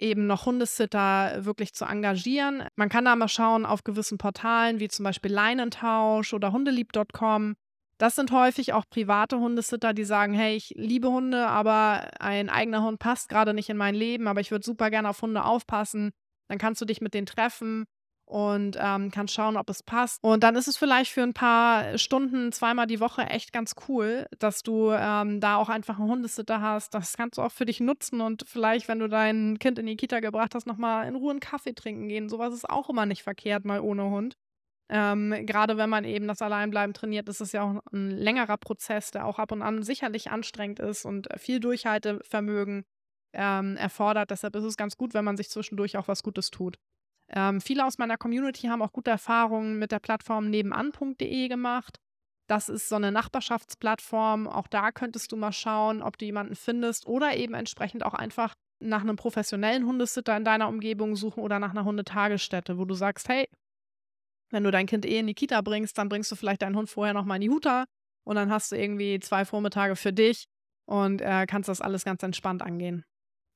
eben 0.00 0.26
noch 0.26 0.46
Hundesitter 0.46 1.44
wirklich 1.44 1.74
zu 1.74 1.84
engagieren. 1.84 2.64
Man 2.76 2.88
kann 2.88 3.04
da 3.04 3.14
mal 3.16 3.28
schauen 3.28 3.66
auf 3.66 3.84
gewissen 3.84 4.18
Portalen 4.18 4.80
wie 4.80 4.88
zum 4.88 5.04
Beispiel 5.04 5.32
Leinentausch 5.32 6.32
oder 6.34 6.52
hundelieb.com. 6.52 7.54
Das 7.98 8.16
sind 8.16 8.32
häufig 8.32 8.72
auch 8.72 8.84
private 8.88 9.38
Hundesitter, 9.38 9.92
die 9.92 10.04
sagen, 10.04 10.32
hey, 10.32 10.56
ich 10.56 10.72
liebe 10.74 11.08
Hunde, 11.08 11.46
aber 11.46 12.08
ein 12.18 12.48
eigener 12.48 12.82
Hund 12.82 12.98
passt 12.98 13.28
gerade 13.28 13.52
nicht 13.52 13.68
in 13.68 13.76
mein 13.76 13.94
Leben, 13.94 14.26
aber 14.26 14.40
ich 14.40 14.50
würde 14.50 14.64
super 14.64 14.90
gerne 14.90 15.10
auf 15.10 15.20
Hunde 15.20 15.44
aufpassen. 15.44 16.10
Dann 16.48 16.58
kannst 16.58 16.80
du 16.80 16.86
dich 16.86 17.00
mit 17.02 17.12
denen 17.12 17.26
treffen 17.26 17.84
und 18.30 18.78
ähm, 18.80 19.10
kannst 19.10 19.34
schauen, 19.34 19.56
ob 19.56 19.68
es 19.68 19.82
passt. 19.82 20.22
Und 20.22 20.44
dann 20.44 20.54
ist 20.54 20.68
es 20.68 20.76
vielleicht 20.76 21.10
für 21.10 21.22
ein 21.22 21.34
paar 21.34 21.98
Stunden 21.98 22.52
zweimal 22.52 22.86
die 22.86 23.00
Woche 23.00 23.22
echt 23.22 23.52
ganz 23.52 23.74
cool, 23.88 24.26
dass 24.38 24.62
du 24.62 24.92
ähm, 24.92 25.40
da 25.40 25.56
auch 25.56 25.68
einfach 25.68 25.98
einen 25.98 26.08
Hundesitter 26.08 26.60
hast. 26.60 26.94
Das 26.94 27.16
kannst 27.16 27.38
du 27.38 27.42
auch 27.42 27.50
für 27.50 27.66
dich 27.66 27.80
nutzen 27.80 28.20
und 28.20 28.44
vielleicht, 28.46 28.86
wenn 28.86 29.00
du 29.00 29.08
dein 29.08 29.58
Kind 29.58 29.80
in 29.80 29.86
die 29.86 29.96
Kita 29.96 30.20
gebracht 30.20 30.54
hast, 30.54 30.68
nochmal 30.68 31.08
in 31.08 31.16
Ruhe 31.16 31.32
einen 31.32 31.40
Kaffee 31.40 31.74
trinken 31.74 32.06
gehen. 32.08 32.28
Sowas 32.28 32.54
ist 32.54 32.70
auch 32.70 32.88
immer 32.88 33.04
nicht 33.04 33.24
verkehrt, 33.24 33.64
mal 33.64 33.80
ohne 33.80 34.04
Hund. 34.04 34.36
Ähm, 34.88 35.34
Gerade 35.44 35.76
wenn 35.76 35.90
man 35.90 36.04
eben 36.04 36.28
das 36.28 36.40
Alleinbleiben 36.40 36.94
trainiert, 36.94 37.28
ist 37.28 37.40
es 37.40 37.50
ja 37.50 37.62
auch 37.62 37.80
ein 37.92 38.10
längerer 38.10 38.58
Prozess, 38.58 39.10
der 39.10 39.26
auch 39.26 39.40
ab 39.40 39.50
und 39.50 39.62
an 39.62 39.82
sicherlich 39.82 40.30
anstrengend 40.30 40.78
ist 40.78 41.04
und 41.04 41.28
viel 41.36 41.58
Durchhaltevermögen 41.58 42.84
ähm, 43.32 43.76
erfordert. 43.76 44.30
Deshalb 44.30 44.54
ist 44.54 44.64
es 44.64 44.76
ganz 44.76 44.96
gut, 44.96 45.14
wenn 45.14 45.24
man 45.24 45.36
sich 45.36 45.50
zwischendurch 45.50 45.96
auch 45.96 46.06
was 46.06 46.22
Gutes 46.22 46.50
tut. 46.50 46.78
Ähm, 47.32 47.60
viele 47.60 47.86
aus 47.86 47.98
meiner 47.98 48.16
Community 48.16 48.66
haben 48.66 48.82
auch 48.82 48.92
gute 48.92 49.10
Erfahrungen 49.10 49.78
mit 49.78 49.92
der 49.92 50.00
Plattform 50.00 50.50
nebenan.de 50.50 51.48
gemacht. 51.48 51.98
Das 52.48 52.68
ist 52.68 52.88
so 52.88 52.96
eine 52.96 53.12
Nachbarschaftsplattform. 53.12 54.48
Auch 54.48 54.66
da 54.66 54.90
könntest 54.90 55.30
du 55.30 55.36
mal 55.36 55.52
schauen, 55.52 56.02
ob 56.02 56.18
du 56.18 56.24
jemanden 56.24 56.56
findest 56.56 57.06
oder 57.06 57.36
eben 57.36 57.54
entsprechend 57.54 58.04
auch 58.04 58.14
einfach 58.14 58.54
nach 58.80 59.02
einem 59.02 59.16
professionellen 59.16 59.86
Hundesitter 59.86 60.36
in 60.36 60.44
deiner 60.44 60.68
Umgebung 60.68 61.14
suchen 61.14 61.42
oder 61.42 61.58
nach 61.60 61.70
einer 61.70 61.84
Hundetagesstätte, 61.84 62.78
wo 62.78 62.84
du 62.84 62.94
sagst, 62.94 63.28
hey, 63.28 63.46
wenn 64.50 64.64
du 64.64 64.72
dein 64.72 64.86
Kind 64.86 65.06
eh 65.06 65.20
in 65.20 65.28
die 65.28 65.34
Kita 65.34 65.60
bringst, 65.60 65.96
dann 65.98 66.08
bringst 66.08 66.32
du 66.32 66.36
vielleicht 66.36 66.62
deinen 66.62 66.76
Hund 66.76 66.90
vorher 66.90 67.14
nochmal 67.14 67.36
in 67.36 67.42
die 67.42 67.50
Huta 67.50 67.84
und 68.24 68.34
dann 68.34 68.50
hast 68.50 68.72
du 68.72 68.76
irgendwie 68.76 69.20
zwei 69.20 69.44
Vormittage 69.44 69.94
für 69.94 70.12
dich 70.12 70.46
und 70.86 71.20
äh, 71.20 71.46
kannst 71.46 71.68
das 71.68 71.80
alles 71.80 72.04
ganz 72.04 72.22
entspannt 72.24 72.62
angehen 72.62 73.04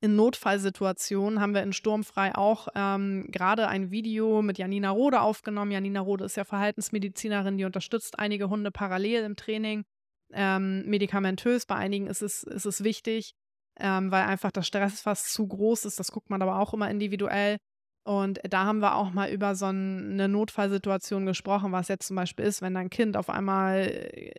in 0.01 0.15
Notfallsituationen 0.15 1.39
haben 1.39 1.53
wir 1.53 1.63
in 1.63 1.73
Sturmfrei 1.73 2.35
auch 2.35 2.67
ähm, 2.75 3.27
gerade 3.31 3.67
ein 3.67 3.91
Video 3.91 4.41
mit 4.41 4.57
Janina 4.57 4.91
Rode 4.91 5.21
aufgenommen. 5.21 5.71
Janina 5.71 6.01
Rode 6.01 6.25
ist 6.25 6.35
ja 6.35 6.43
Verhaltensmedizinerin, 6.43 7.57
die 7.57 7.65
unterstützt 7.65 8.19
einige 8.19 8.49
Hunde 8.49 8.71
parallel 8.71 9.23
im 9.23 9.35
Training. 9.35 9.83
Ähm, 10.31 10.85
medikamentös, 10.85 11.65
bei 11.65 11.75
einigen 11.75 12.07
ist 12.07 12.21
es, 12.21 12.43
ist 12.43 12.65
es 12.65 12.83
wichtig, 12.83 13.33
ähm, 13.79 14.11
weil 14.11 14.25
einfach 14.25 14.51
das 14.51 14.67
Stress 14.67 15.01
fast 15.01 15.33
zu 15.33 15.47
groß 15.47 15.85
ist. 15.85 15.99
Das 15.99 16.11
guckt 16.11 16.29
man 16.29 16.41
aber 16.41 16.59
auch 16.59 16.73
immer 16.73 16.89
individuell. 16.89 17.57
Und 18.03 18.39
da 18.47 18.65
haben 18.65 18.79
wir 18.79 18.95
auch 18.95 19.11
mal 19.11 19.31
über 19.31 19.55
so 19.55 19.65
eine 19.65 20.27
Notfallsituation 20.27 21.25
gesprochen, 21.25 21.71
was 21.71 21.87
jetzt 21.87 22.05
zum 22.05 22.15
Beispiel 22.15 22.45
ist, 22.45 22.61
wenn 22.61 22.75
dein 22.75 22.91
Kind 22.91 23.17
auf 23.17 23.31
einmal 23.31 23.85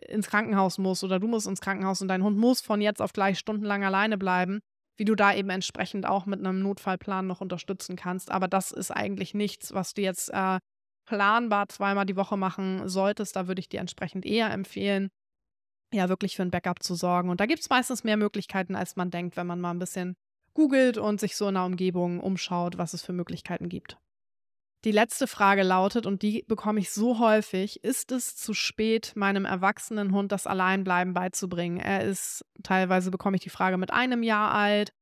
ins 0.07 0.29
Krankenhaus 0.29 0.77
muss 0.77 1.03
oder 1.03 1.19
du 1.19 1.27
musst 1.27 1.47
ins 1.47 1.59
Krankenhaus 1.59 2.01
und 2.01 2.07
dein 2.07 2.23
Hund 2.23 2.37
muss 2.37 2.61
von 2.61 2.79
jetzt 2.79 3.01
auf 3.01 3.11
gleich 3.11 3.37
stundenlang 3.37 3.83
alleine 3.83 4.17
bleiben 4.17 4.61
wie 4.97 5.05
du 5.05 5.15
da 5.15 5.33
eben 5.33 5.49
entsprechend 5.49 6.05
auch 6.05 6.25
mit 6.25 6.39
einem 6.39 6.59
Notfallplan 6.59 7.27
noch 7.27 7.41
unterstützen 7.41 7.95
kannst. 7.95 8.31
Aber 8.31 8.47
das 8.47 8.71
ist 8.71 8.91
eigentlich 8.91 9.33
nichts, 9.33 9.73
was 9.73 9.93
du 9.93 10.01
jetzt 10.01 10.29
äh, 10.33 10.59
planbar 11.05 11.69
zweimal 11.69 12.05
die 12.05 12.15
Woche 12.15 12.37
machen 12.37 12.89
solltest. 12.89 13.35
Da 13.35 13.47
würde 13.47 13.59
ich 13.59 13.69
dir 13.69 13.79
entsprechend 13.79 14.25
eher 14.25 14.51
empfehlen, 14.51 15.09
ja, 15.93 16.09
wirklich 16.09 16.35
für 16.35 16.41
ein 16.41 16.51
Backup 16.51 16.83
zu 16.83 16.95
sorgen. 16.95 17.29
Und 17.29 17.39
da 17.39 17.45
gibt 17.45 17.61
es 17.61 17.69
meistens 17.69 18.03
mehr 18.03 18.17
Möglichkeiten, 18.17 18.75
als 18.75 18.95
man 18.95 19.11
denkt, 19.11 19.37
wenn 19.37 19.47
man 19.47 19.61
mal 19.61 19.71
ein 19.71 19.79
bisschen 19.79 20.15
googelt 20.53 20.97
und 20.97 21.19
sich 21.19 21.35
so 21.37 21.47
in 21.47 21.53
der 21.53 21.65
Umgebung 21.65 22.19
umschaut, 22.19 22.77
was 22.77 22.93
es 22.93 23.03
für 23.03 23.13
Möglichkeiten 23.13 23.69
gibt. 23.69 23.97
Die 24.85 24.91
letzte 24.91 25.27
Frage 25.27 25.63
lautet, 25.63 26.05
und 26.05 26.21
die 26.21 26.45
bekomme 26.47 26.79
ich 26.79 26.91
so 26.91 27.19
häufig, 27.19 27.83
ist 27.83 28.11
es 28.11 28.35
zu 28.35 28.53
spät, 28.53 29.13
meinem 29.15 29.43
erwachsenen 29.43 30.13
Hund 30.13 30.31
das 30.31 30.45
Alleinbleiben 30.45 31.13
beizubringen? 31.13 31.79
Er 31.79 32.03
ist, 32.03 32.45
teilweise 32.63 33.09
bekomme 33.09 33.37
ich 33.37 33.41
die 33.41 33.49
Frage 33.49 33.77
mit 33.77 33.91
einem 33.91 34.21
Jahr 34.21 34.53
alt, 34.53 34.93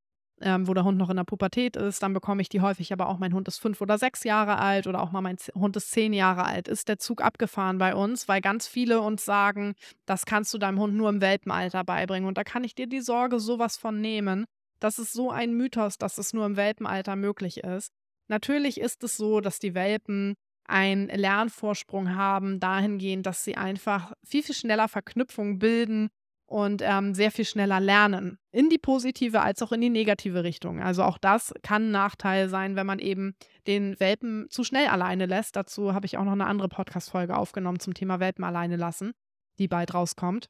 ähm, 0.42 0.68
wo 0.68 0.74
der 0.74 0.84
Hund 0.84 0.98
noch 0.98 1.10
in 1.10 1.18
der 1.18 1.24
Pubertät 1.24 1.76
ist. 1.76 2.02
Dann 2.04 2.14
bekomme 2.14 2.42
ich 2.42 2.50
die 2.50 2.62
häufig 2.62 2.92
aber 2.94 3.08
auch, 3.08 3.18
mein 3.18 3.34
Hund 3.34 3.48
ist 3.48 3.60
fünf 3.60 3.82
oder 3.82 3.98
sechs 3.98 4.24
Jahre 4.24 4.58
alt 4.58 4.88
oder 4.88 5.02
auch 5.02 5.12
mal 5.12 5.22
mein 5.22 5.38
Hund 5.54 5.76
ist 5.76 5.92
zehn 5.92 6.14
Jahre 6.14 6.46
alt. 6.46 6.68
Ist 6.68 6.88
der 6.88 6.98
Zug 6.98 7.22
abgefahren 7.22 7.78
bei 7.78 7.96
uns? 7.96 8.28
Weil 8.28 8.42
ganz 8.42 8.68
viele 8.68 9.02
uns 9.02 9.26
sagen, 9.26 9.76
das 10.06 10.26
kannst 10.26 10.54
du 10.54 10.58
deinem 10.58 10.80
Hund 10.80 10.96
nur 10.96 11.10
im 11.10 11.22
Welpenalter 11.22 11.84
beibringen. 11.84 12.28
Und 12.28 12.38
da 12.38 12.44
kann 12.44 12.64
ich 12.64 12.76
dir 12.76 12.88
die 12.88 13.02
Sorge 13.02 13.40
sowas 13.40 13.78
von 13.78 14.00
nehmen. 14.00 14.46
Das 14.80 15.00
ist 15.00 15.14
so 15.14 15.32
ein 15.32 15.54
Mythos, 15.54 15.98
dass 15.98 16.18
es 16.18 16.34
nur 16.34 16.46
im 16.46 16.58
Welpenalter 16.58 17.16
möglich 17.16 17.64
ist. 17.64 17.92
Natürlich 18.28 18.80
ist 18.80 19.04
es 19.04 19.18
so, 19.18 19.40
dass 19.40 19.60
die 19.60 19.76
Welpen 19.76 20.36
einen 20.68 21.08
Lernvorsprung 21.08 22.16
haben, 22.16 22.60
dahingehend, 22.60 23.26
dass 23.26 23.44
sie 23.44 23.56
einfach 23.56 24.14
viel, 24.26 24.44
viel 24.44 24.56
schneller 24.56 24.88
Verknüpfungen 24.88 25.60
bilden 25.60 26.10
und 26.48 26.82
ähm, 26.84 27.14
sehr 27.14 27.32
viel 27.32 27.46
schneller 27.46 27.80
lernen. 27.80 28.38
In 28.52 28.70
die 28.70 28.78
positive 28.78 29.42
als 29.42 29.62
auch 29.62 29.72
in 29.72 29.82
die 29.82 29.90
negative 29.90 30.44
Richtung. 30.44 30.82
Also 30.82 31.04
auch 31.04 31.18
das 31.18 31.54
kann 31.62 31.88
ein 31.88 31.92
Nachteil 31.92 32.50
sein, 32.50 32.76
wenn 32.76 32.86
man 32.86 33.00
eben 33.00 33.36
den 33.68 34.00
Welpen 34.00 34.48
zu 34.50 34.64
schnell 34.64 34.88
alleine 34.88 35.26
lässt. 35.26 35.56
Dazu 35.56 35.94
habe 35.94 36.06
ich 36.06 36.18
auch 36.18 36.24
noch 36.24 36.32
eine 36.32 36.46
andere 36.46 36.70
Podcast-Folge 36.70 37.36
aufgenommen 37.36 37.80
zum 37.80 37.94
Thema 37.94 38.20
Welpen 38.20 38.44
alleine 38.44 38.76
lassen, 38.76 39.14
die 39.60 39.68
bald 39.68 39.94
rauskommt. 39.94 40.48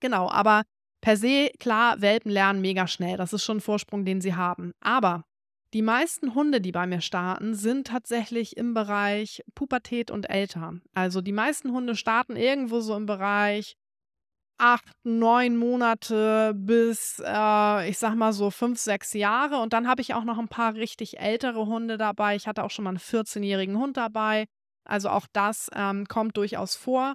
Genau, 0.00 0.30
aber 0.30 0.62
per 1.00 1.16
se, 1.16 1.50
klar, 1.58 2.00
Welpen 2.00 2.30
lernen 2.30 2.60
mega 2.60 2.86
schnell. 2.86 3.16
Das 3.16 3.32
ist 3.32 3.44
schon 3.44 3.58
ein 3.58 3.62
Vorsprung, 3.62 4.04
den 4.04 4.20
sie 4.20 4.34
haben. 4.34 4.72
Aber 4.80 5.24
die 5.74 5.82
meisten 5.82 6.34
Hunde, 6.34 6.60
die 6.60 6.72
bei 6.72 6.86
mir 6.86 7.00
starten, 7.00 7.54
sind 7.54 7.88
tatsächlich 7.88 8.56
im 8.56 8.74
Bereich 8.74 9.42
Pubertät 9.54 10.10
und 10.10 10.30
älter. 10.30 10.74
Also 10.94 11.20
die 11.20 11.32
meisten 11.32 11.72
Hunde 11.72 11.96
starten 11.96 12.36
irgendwo 12.36 12.80
so 12.80 12.96
im 12.96 13.06
Bereich 13.06 13.76
acht, 14.58 14.90
neun 15.04 15.56
Monate 15.56 16.52
bis, 16.54 17.20
äh, 17.24 17.88
ich 17.88 17.98
sag 17.98 18.14
mal 18.14 18.32
so 18.32 18.50
fünf, 18.50 18.78
sechs 18.78 19.12
Jahre. 19.12 19.58
Und 19.58 19.72
dann 19.72 19.88
habe 19.88 20.00
ich 20.00 20.14
auch 20.14 20.24
noch 20.24 20.38
ein 20.38 20.48
paar 20.48 20.74
richtig 20.74 21.18
ältere 21.18 21.66
Hunde 21.66 21.98
dabei. 21.98 22.36
Ich 22.36 22.46
hatte 22.46 22.64
auch 22.64 22.70
schon 22.70 22.84
mal 22.84 22.90
einen 22.90 22.98
14-jährigen 22.98 23.76
Hund 23.76 23.96
dabei. 23.96 24.46
Also 24.84 25.10
auch 25.10 25.26
das 25.32 25.68
ähm, 25.74 26.06
kommt 26.06 26.36
durchaus 26.36 26.76
vor 26.76 27.14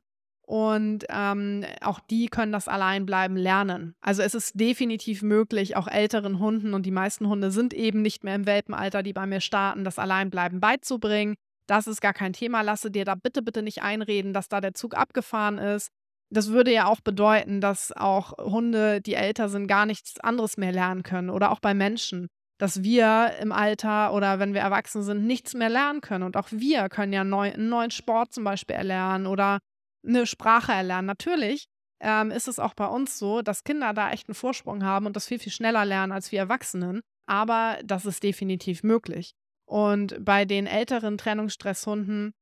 und 0.51 1.05
ähm, 1.07 1.63
auch 1.79 2.01
die 2.01 2.27
können 2.27 2.51
das 2.51 2.67
Alleinbleiben 2.67 3.37
lernen. 3.37 3.95
Also 4.01 4.21
es 4.21 4.35
ist 4.35 4.59
definitiv 4.59 5.21
möglich, 5.21 5.77
auch 5.77 5.87
älteren 5.87 6.39
Hunden 6.39 6.73
und 6.73 6.85
die 6.85 6.91
meisten 6.91 7.29
Hunde 7.29 7.51
sind 7.51 7.73
eben 7.73 8.01
nicht 8.01 8.25
mehr 8.25 8.35
im 8.35 8.45
Welpenalter, 8.45 9.01
die 9.01 9.13
bei 9.13 9.25
mir 9.25 9.39
starten, 9.39 9.85
das 9.85 9.97
Alleinbleiben 9.97 10.59
beizubringen. 10.59 11.35
Das 11.67 11.87
ist 11.87 12.01
gar 12.01 12.11
kein 12.11 12.33
Thema. 12.33 12.63
Lasse 12.63 12.91
dir 12.91 13.05
da 13.05 13.15
bitte, 13.15 13.41
bitte 13.41 13.61
nicht 13.61 13.81
einreden, 13.81 14.33
dass 14.33 14.49
da 14.49 14.59
der 14.59 14.73
Zug 14.73 14.93
abgefahren 14.93 15.57
ist. 15.57 15.87
Das 16.29 16.49
würde 16.49 16.73
ja 16.73 16.85
auch 16.85 16.99
bedeuten, 16.99 17.61
dass 17.61 17.93
auch 17.93 18.37
Hunde, 18.37 18.99
die 18.99 19.13
älter 19.13 19.47
sind, 19.47 19.67
gar 19.67 19.85
nichts 19.85 20.19
anderes 20.19 20.57
mehr 20.57 20.73
lernen 20.73 21.03
können 21.03 21.29
oder 21.29 21.51
auch 21.51 21.61
bei 21.61 21.73
Menschen 21.73 22.27
dass 22.57 22.83
wir 22.83 23.37
im 23.41 23.51
Alter 23.51 24.13
oder 24.13 24.37
wenn 24.37 24.53
wir 24.53 24.61
erwachsen 24.61 25.01
sind, 25.01 25.25
nichts 25.25 25.55
mehr 25.55 25.69
lernen 25.69 25.99
können. 25.99 26.23
Und 26.23 26.37
auch 26.37 26.49
wir 26.51 26.89
können 26.89 27.11
ja 27.11 27.23
neu, 27.23 27.51
einen 27.51 27.69
neuen 27.69 27.89
Sport 27.89 28.33
zum 28.33 28.43
Beispiel 28.43 28.75
erlernen 28.75 29.25
oder 29.25 29.57
eine 30.05 30.25
Sprache 30.25 30.71
erlernen. 30.71 31.07
Natürlich 31.07 31.65
ähm, 31.99 32.31
ist 32.31 32.47
es 32.47 32.59
auch 32.59 32.73
bei 32.73 32.87
uns 32.87 33.17
so, 33.17 33.41
dass 33.41 33.63
Kinder 33.63 33.93
da 33.93 34.11
echt 34.11 34.27
einen 34.27 34.35
Vorsprung 34.35 34.83
haben 34.83 35.05
und 35.05 35.15
das 35.15 35.27
viel, 35.27 35.39
viel 35.39 35.51
schneller 35.51 35.85
lernen 35.85 36.11
als 36.11 36.31
wir 36.31 36.39
Erwachsenen. 36.39 37.01
Aber 37.27 37.77
das 37.83 38.05
ist 38.05 38.23
definitiv 38.23 38.83
möglich. 38.83 39.33
Und 39.65 40.23
bei 40.23 40.45
den 40.45 40.67
älteren 40.67 41.17
Trennungsstresshunden 41.17 42.33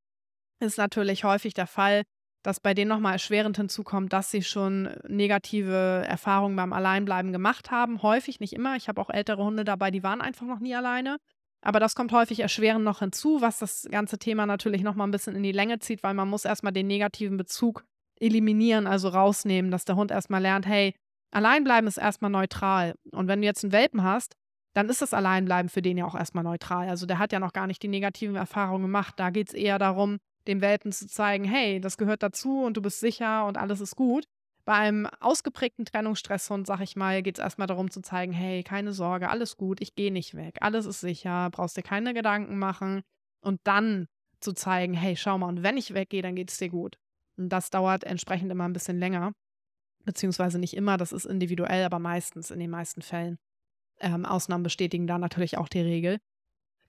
ist 0.60 0.78
natürlich 0.78 1.24
häufig 1.24 1.54
der 1.54 1.68
Fall, 1.68 2.04
dass 2.44 2.60
bei 2.60 2.74
denen 2.74 2.90
nochmal 2.90 3.14
erschwerend 3.14 3.58
hinzukommt, 3.58 4.14
dass 4.14 4.32
sie 4.32 4.42
schon 4.42 4.90
negative 5.08 6.06
Erfahrungen 6.08 6.56
beim 6.56 6.74
Alleinbleiben 6.74 7.32
gemacht 7.34 7.70
haben. 7.70 8.02
Häufig, 8.02 8.40
nicht 8.40 8.54
immer. 8.54 8.76
Ich 8.78 8.88
habe 8.88 9.02
auch 9.02 9.10
ältere 9.10 9.44
Hunde 9.44 9.66
dabei, 9.66 9.92
die 9.92 10.04
waren 10.04 10.22
einfach 10.22 10.46
noch 10.46 10.60
nie 10.60 10.74
alleine. 10.74 11.18
Aber 11.62 11.80
das 11.80 11.96
kommt 11.96 12.12
häufig 12.12 12.40
erschwerend 12.40 12.86
noch 12.86 13.00
hinzu, 13.00 13.42
was 13.42 13.60
das 13.60 13.88
ganze 13.92 14.18
Thema 14.18 14.46
natürlich 14.46 14.82
noch 14.82 14.96
mal 14.96 15.06
ein 15.06 15.12
bisschen 15.12 15.36
in 15.36 15.44
die 15.44 15.52
Länge 15.52 15.80
zieht, 15.80 16.04
weil 16.04 16.14
man 16.14 16.30
muss 16.30 16.46
erstmal 16.46 16.72
den 16.72 16.88
negativen 16.88 17.38
Bezug 17.38 17.84
eliminieren, 18.20 18.88
also 18.88 19.10
rausnehmen, 19.10 19.72
dass 19.72 19.86
der 19.86 19.96
Hund 19.96 20.12
erstmal 20.12 20.42
lernt, 20.42 20.66
hey, 20.66 20.94
Alleinbleiben 21.32 21.88
ist 21.88 21.98
erstmal 21.98 22.32
neutral. 22.32 22.96
Und 23.12 23.28
wenn 23.28 23.42
du 23.42 23.48
jetzt 23.48 23.64
einen 23.64 23.72
Welpen 23.72 24.04
hast, 24.04 24.36
dann 24.74 24.90
ist 24.90 25.02
das 25.02 25.14
Alleinbleiben 25.14 25.70
für 25.70 25.82
den 25.82 25.98
ja 25.98 26.06
auch 26.06 26.16
erstmal 26.16 26.44
neutral. 26.44 26.90
Also 26.90 27.06
der 27.06 27.20
hat 27.20 27.32
ja 27.32 27.40
noch 27.40 27.54
gar 27.54 27.68
nicht 27.68 27.84
die 27.84 27.88
negativen 27.88 28.36
Erfahrungen 28.36 28.84
gemacht. 28.84 29.16
Da 29.18 29.30
geht 29.30 29.50
es 29.50 29.54
eher 29.54 29.80
darum, 29.80 30.18
dem 30.48 30.62
Welpen 30.62 30.92
zu 30.92 31.08
zeigen, 31.08 31.44
hey, 31.44 31.80
das 31.80 31.98
gehört 31.98 32.24
dazu 32.24 32.64
und 32.64 32.78
du 32.78 32.82
bist 32.82 33.00
sicher 33.00 33.46
und 33.46 33.58
alles 33.58 33.82
ist 33.82 33.96
gut. 33.96 34.26
Bei 34.66 34.74
einem 34.74 35.08
ausgeprägten 35.20 35.86
Trennungsstresshund, 35.86 36.68
sag 36.68 36.82
ich 36.82 36.96
mal, 36.96 37.24
geht 37.24 37.38
es 37.38 37.44
erstmal 37.44 37.68
darum 37.68 37.90
zu 37.90 38.02
zeigen, 38.02 38.34
hey, 38.34 38.64
keine 38.64 38.94
Sorge, 38.94 39.30
alles 39.30 39.58
gut, 39.58 39.82
ich 39.82 39.96
gehe 39.96 40.12
nicht 40.12 40.36
weg, 40.36 40.58
alles 40.62 40.86
ist 40.86 41.00
sicher, 41.00 41.50
brauchst 41.50 41.78
dir 41.78 41.82
keine 41.82 42.14
Gedanken 42.14 42.60
machen. 42.60 43.02
Und 43.42 43.62
dann 43.64 44.08
zu 44.42 44.54
zeigen, 44.54 44.94
hey, 44.94 45.16
schau 45.16 45.38
mal, 45.38 45.48
und 45.48 45.64
wenn 45.64 45.78
ich 45.78 45.94
weggehe, 45.94 46.22
dann 46.22 46.36
geht 46.36 46.52
es 46.52 46.58
dir 46.58 46.70
gut. 46.70 46.98
Und 47.38 47.50
das 47.50 47.70
dauert 47.70 48.04
entsprechend 48.04 48.52
immer 48.52 48.66
ein 48.66 48.74
bisschen 48.74 49.00
länger. 49.00 49.34
Beziehungsweise 50.06 50.60
nicht 50.60 50.76
immer, 50.76 50.98
das 50.98 51.12
ist 51.12 51.26
individuell, 51.26 51.84
aber 51.84 52.00
meistens 52.00 52.52
in 52.52 52.60
den 52.60 52.70
meisten 52.70 53.02
Fällen. 53.02 53.38
Ähm, 54.00 54.26
Ausnahmen 54.26 54.64
bestätigen 54.64 55.08
da 55.08 55.18
natürlich 55.18 55.58
auch 55.58 55.68
die 55.68 55.82
Regel. 55.82 56.20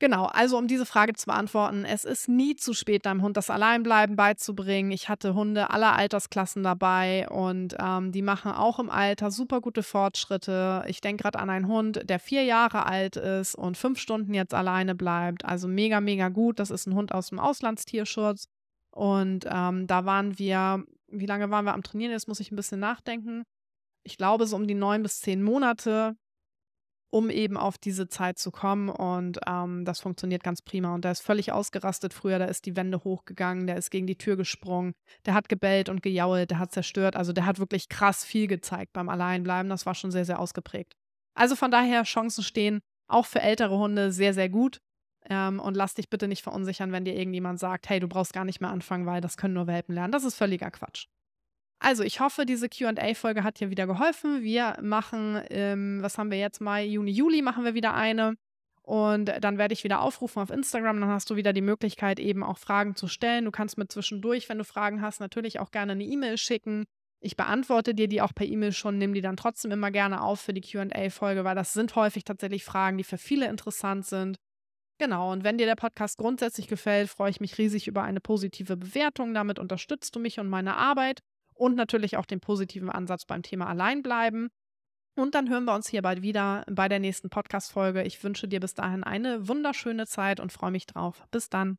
Genau, 0.00 0.24
also 0.24 0.56
um 0.56 0.66
diese 0.66 0.86
Frage 0.86 1.12
zu 1.12 1.26
beantworten, 1.26 1.84
es 1.84 2.06
ist 2.06 2.26
nie 2.26 2.56
zu 2.56 2.72
spät, 2.72 3.04
deinem 3.04 3.20
Hund 3.20 3.36
das 3.36 3.50
Alleinbleiben 3.50 4.16
beizubringen. 4.16 4.92
Ich 4.92 5.10
hatte 5.10 5.34
Hunde 5.34 5.68
aller 5.68 5.94
Altersklassen 5.94 6.62
dabei 6.62 7.28
und 7.28 7.76
ähm, 7.78 8.10
die 8.10 8.22
machen 8.22 8.50
auch 8.50 8.78
im 8.78 8.88
Alter 8.88 9.30
super 9.30 9.60
gute 9.60 9.82
Fortschritte. 9.82 10.84
Ich 10.88 11.02
denke 11.02 11.24
gerade 11.24 11.38
an 11.38 11.50
einen 11.50 11.68
Hund, 11.68 12.08
der 12.08 12.18
vier 12.18 12.44
Jahre 12.44 12.86
alt 12.86 13.16
ist 13.16 13.54
und 13.54 13.76
fünf 13.76 13.98
Stunden 13.98 14.32
jetzt 14.32 14.54
alleine 14.54 14.94
bleibt. 14.94 15.44
Also 15.44 15.68
mega, 15.68 16.00
mega 16.00 16.30
gut. 16.30 16.60
Das 16.60 16.70
ist 16.70 16.86
ein 16.86 16.94
Hund 16.94 17.12
aus 17.12 17.28
dem 17.28 17.38
Auslandstierschutz. 17.38 18.46
Und 18.92 19.44
ähm, 19.52 19.86
da 19.86 20.06
waren 20.06 20.38
wir, 20.38 20.82
wie 21.08 21.26
lange 21.26 21.50
waren 21.50 21.66
wir 21.66 21.74
am 21.74 21.82
Trainieren? 21.82 22.12
Jetzt 22.12 22.26
muss 22.26 22.40
ich 22.40 22.50
ein 22.50 22.56
bisschen 22.56 22.80
nachdenken. 22.80 23.42
Ich 24.02 24.16
glaube, 24.16 24.46
so 24.46 24.56
um 24.56 24.66
die 24.66 24.74
neun 24.74 25.02
bis 25.02 25.20
zehn 25.20 25.42
Monate 25.42 26.16
um 27.10 27.28
eben 27.28 27.56
auf 27.56 27.76
diese 27.76 28.08
Zeit 28.08 28.38
zu 28.38 28.50
kommen. 28.50 28.88
Und 28.88 29.38
ähm, 29.46 29.84
das 29.84 30.00
funktioniert 30.00 30.42
ganz 30.42 30.62
prima. 30.62 30.94
Und 30.94 31.04
der 31.04 31.12
ist 31.12 31.22
völlig 31.22 31.52
ausgerastet 31.52 32.14
früher. 32.14 32.38
Da 32.38 32.46
ist 32.46 32.66
die 32.66 32.76
Wände 32.76 33.04
hochgegangen, 33.04 33.66
der 33.66 33.76
ist 33.76 33.90
gegen 33.90 34.06
die 34.06 34.16
Tür 34.16 34.36
gesprungen, 34.36 34.92
der 35.26 35.34
hat 35.34 35.48
gebellt 35.48 35.88
und 35.88 36.02
gejault, 36.02 36.50
der 36.50 36.58
hat 36.58 36.72
zerstört. 36.72 37.16
Also 37.16 37.32
der 37.32 37.46
hat 37.46 37.58
wirklich 37.58 37.88
krass 37.88 38.24
viel 38.24 38.46
gezeigt 38.46 38.92
beim 38.92 39.08
Alleinbleiben. 39.08 39.68
Das 39.68 39.86
war 39.86 39.94
schon 39.94 40.10
sehr, 40.10 40.24
sehr 40.24 40.38
ausgeprägt. 40.38 40.94
Also 41.34 41.56
von 41.56 41.70
daher, 41.70 42.04
Chancen 42.04 42.44
stehen 42.44 42.80
auch 43.08 43.26
für 43.26 43.40
ältere 43.40 43.76
Hunde 43.76 44.12
sehr, 44.12 44.34
sehr 44.34 44.48
gut. 44.48 44.78
Ähm, 45.28 45.60
und 45.60 45.76
lass 45.76 45.94
dich 45.94 46.08
bitte 46.08 46.28
nicht 46.28 46.42
verunsichern, 46.42 46.92
wenn 46.92 47.04
dir 47.04 47.14
irgendjemand 47.14 47.58
sagt, 47.58 47.88
hey, 47.88 48.00
du 48.00 48.08
brauchst 48.08 48.32
gar 48.32 48.44
nicht 48.44 48.60
mehr 48.60 48.70
anfangen, 48.70 49.06
weil 49.06 49.20
das 49.20 49.36
können 49.36 49.54
nur 49.54 49.66
Welpen 49.66 49.94
lernen. 49.94 50.12
Das 50.12 50.24
ist 50.24 50.36
völliger 50.36 50.70
Quatsch. 50.70 51.06
Also, 51.82 52.02
ich 52.02 52.20
hoffe, 52.20 52.44
diese 52.44 52.68
QA-Folge 52.68 53.42
hat 53.42 53.58
dir 53.58 53.70
wieder 53.70 53.86
geholfen. 53.86 54.42
Wir 54.42 54.76
machen, 54.82 55.42
ähm, 55.48 56.02
was 56.02 56.18
haben 56.18 56.30
wir 56.30 56.38
jetzt? 56.38 56.60
Mai, 56.60 56.84
Juni, 56.84 57.10
Juli 57.10 57.40
machen 57.40 57.64
wir 57.64 57.74
wieder 57.74 57.94
eine. 57.94 58.36
Und 58.82 59.32
dann 59.40 59.56
werde 59.56 59.72
ich 59.72 59.82
wieder 59.82 60.00
aufrufen 60.00 60.42
auf 60.42 60.50
Instagram. 60.50 61.00
Dann 61.00 61.08
hast 61.08 61.30
du 61.30 61.36
wieder 61.36 61.54
die 61.54 61.62
Möglichkeit, 61.62 62.20
eben 62.20 62.42
auch 62.42 62.58
Fragen 62.58 62.96
zu 62.96 63.08
stellen. 63.08 63.46
Du 63.46 63.50
kannst 63.50 63.78
mir 63.78 63.88
zwischendurch, 63.88 64.48
wenn 64.50 64.58
du 64.58 64.64
Fragen 64.64 65.00
hast, 65.00 65.20
natürlich 65.20 65.58
auch 65.58 65.70
gerne 65.70 65.92
eine 65.92 66.04
E-Mail 66.04 66.36
schicken. 66.36 66.84
Ich 67.22 67.36
beantworte 67.36 67.94
dir 67.94 68.08
die 68.08 68.20
auch 68.20 68.34
per 68.34 68.46
E-Mail 68.46 68.72
schon, 68.72 68.98
nimm 68.98 69.14
die 69.14 69.20
dann 69.20 69.36
trotzdem 69.36 69.70
immer 69.70 69.90
gerne 69.90 70.22
auf 70.22 70.40
für 70.40 70.54
die 70.54 70.62
QA-Folge, 70.62 71.44
weil 71.44 71.54
das 71.54 71.72
sind 71.72 71.94
häufig 71.94 72.24
tatsächlich 72.24 72.64
Fragen, 72.64 72.98
die 72.98 73.04
für 73.04 73.18
viele 73.18 73.46
interessant 73.48 74.06
sind. 74.06 74.36
Genau, 74.98 75.32
und 75.32 75.44
wenn 75.44 75.56
dir 75.56 75.66
der 75.66 75.76
Podcast 75.76 76.18
grundsätzlich 76.18 76.66
gefällt, 76.66 77.08
freue 77.08 77.30
ich 77.30 77.40
mich 77.40 77.56
riesig 77.58 77.88
über 77.88 78.02
eine 78.02 78.20
positive 78.20 78.76
Bewertung. 78.76 79.32
Damit 79.32 79.58
unterstützt 79.58 80.14
du 80.14 80.20
mich 80.20 80.40
und 80.40 80.48
meine 80.48 80.76
Arbeit 80.76 81.20
und 81.60 81.76
natürlich 81.76 82.16
auch 82.16 82.24
den 82.24 82.40
positiven 82.40 82.88
Ansatz 82.88 83.26
beim 83.26 83.42
Thema 83.42 83.66
Alleinbleiben. 83.66 84.48
Und 85.14 85.34
dann 85.34 85.50
hören 85.50 85.64
wir 85.64 85.74
uns 85.74 85.88
hier 85.88 86.00
bald 86.00 86.22
wieder 86.22 86.64
bei 86.70 86.88
der 86.88 87.00
nächsten 87.00 87.28
Podcast-Folge. 87.28 88.02
Ich 88.04 88.22
wünsche 88.24 88.48
dir 88.48 88.60
bis 88.60 88.74
dahin 88.74 89.04
eine 89.04 89.46
wunderschöne 89.46 90.06
Zeit 90.06 90.40
und 90.40 90.52
freue 90.52 90.70
mich 90.70 90.86
drauf. 90.86 91.22
Bis 91.30 91.50
dann. 91.50 91.76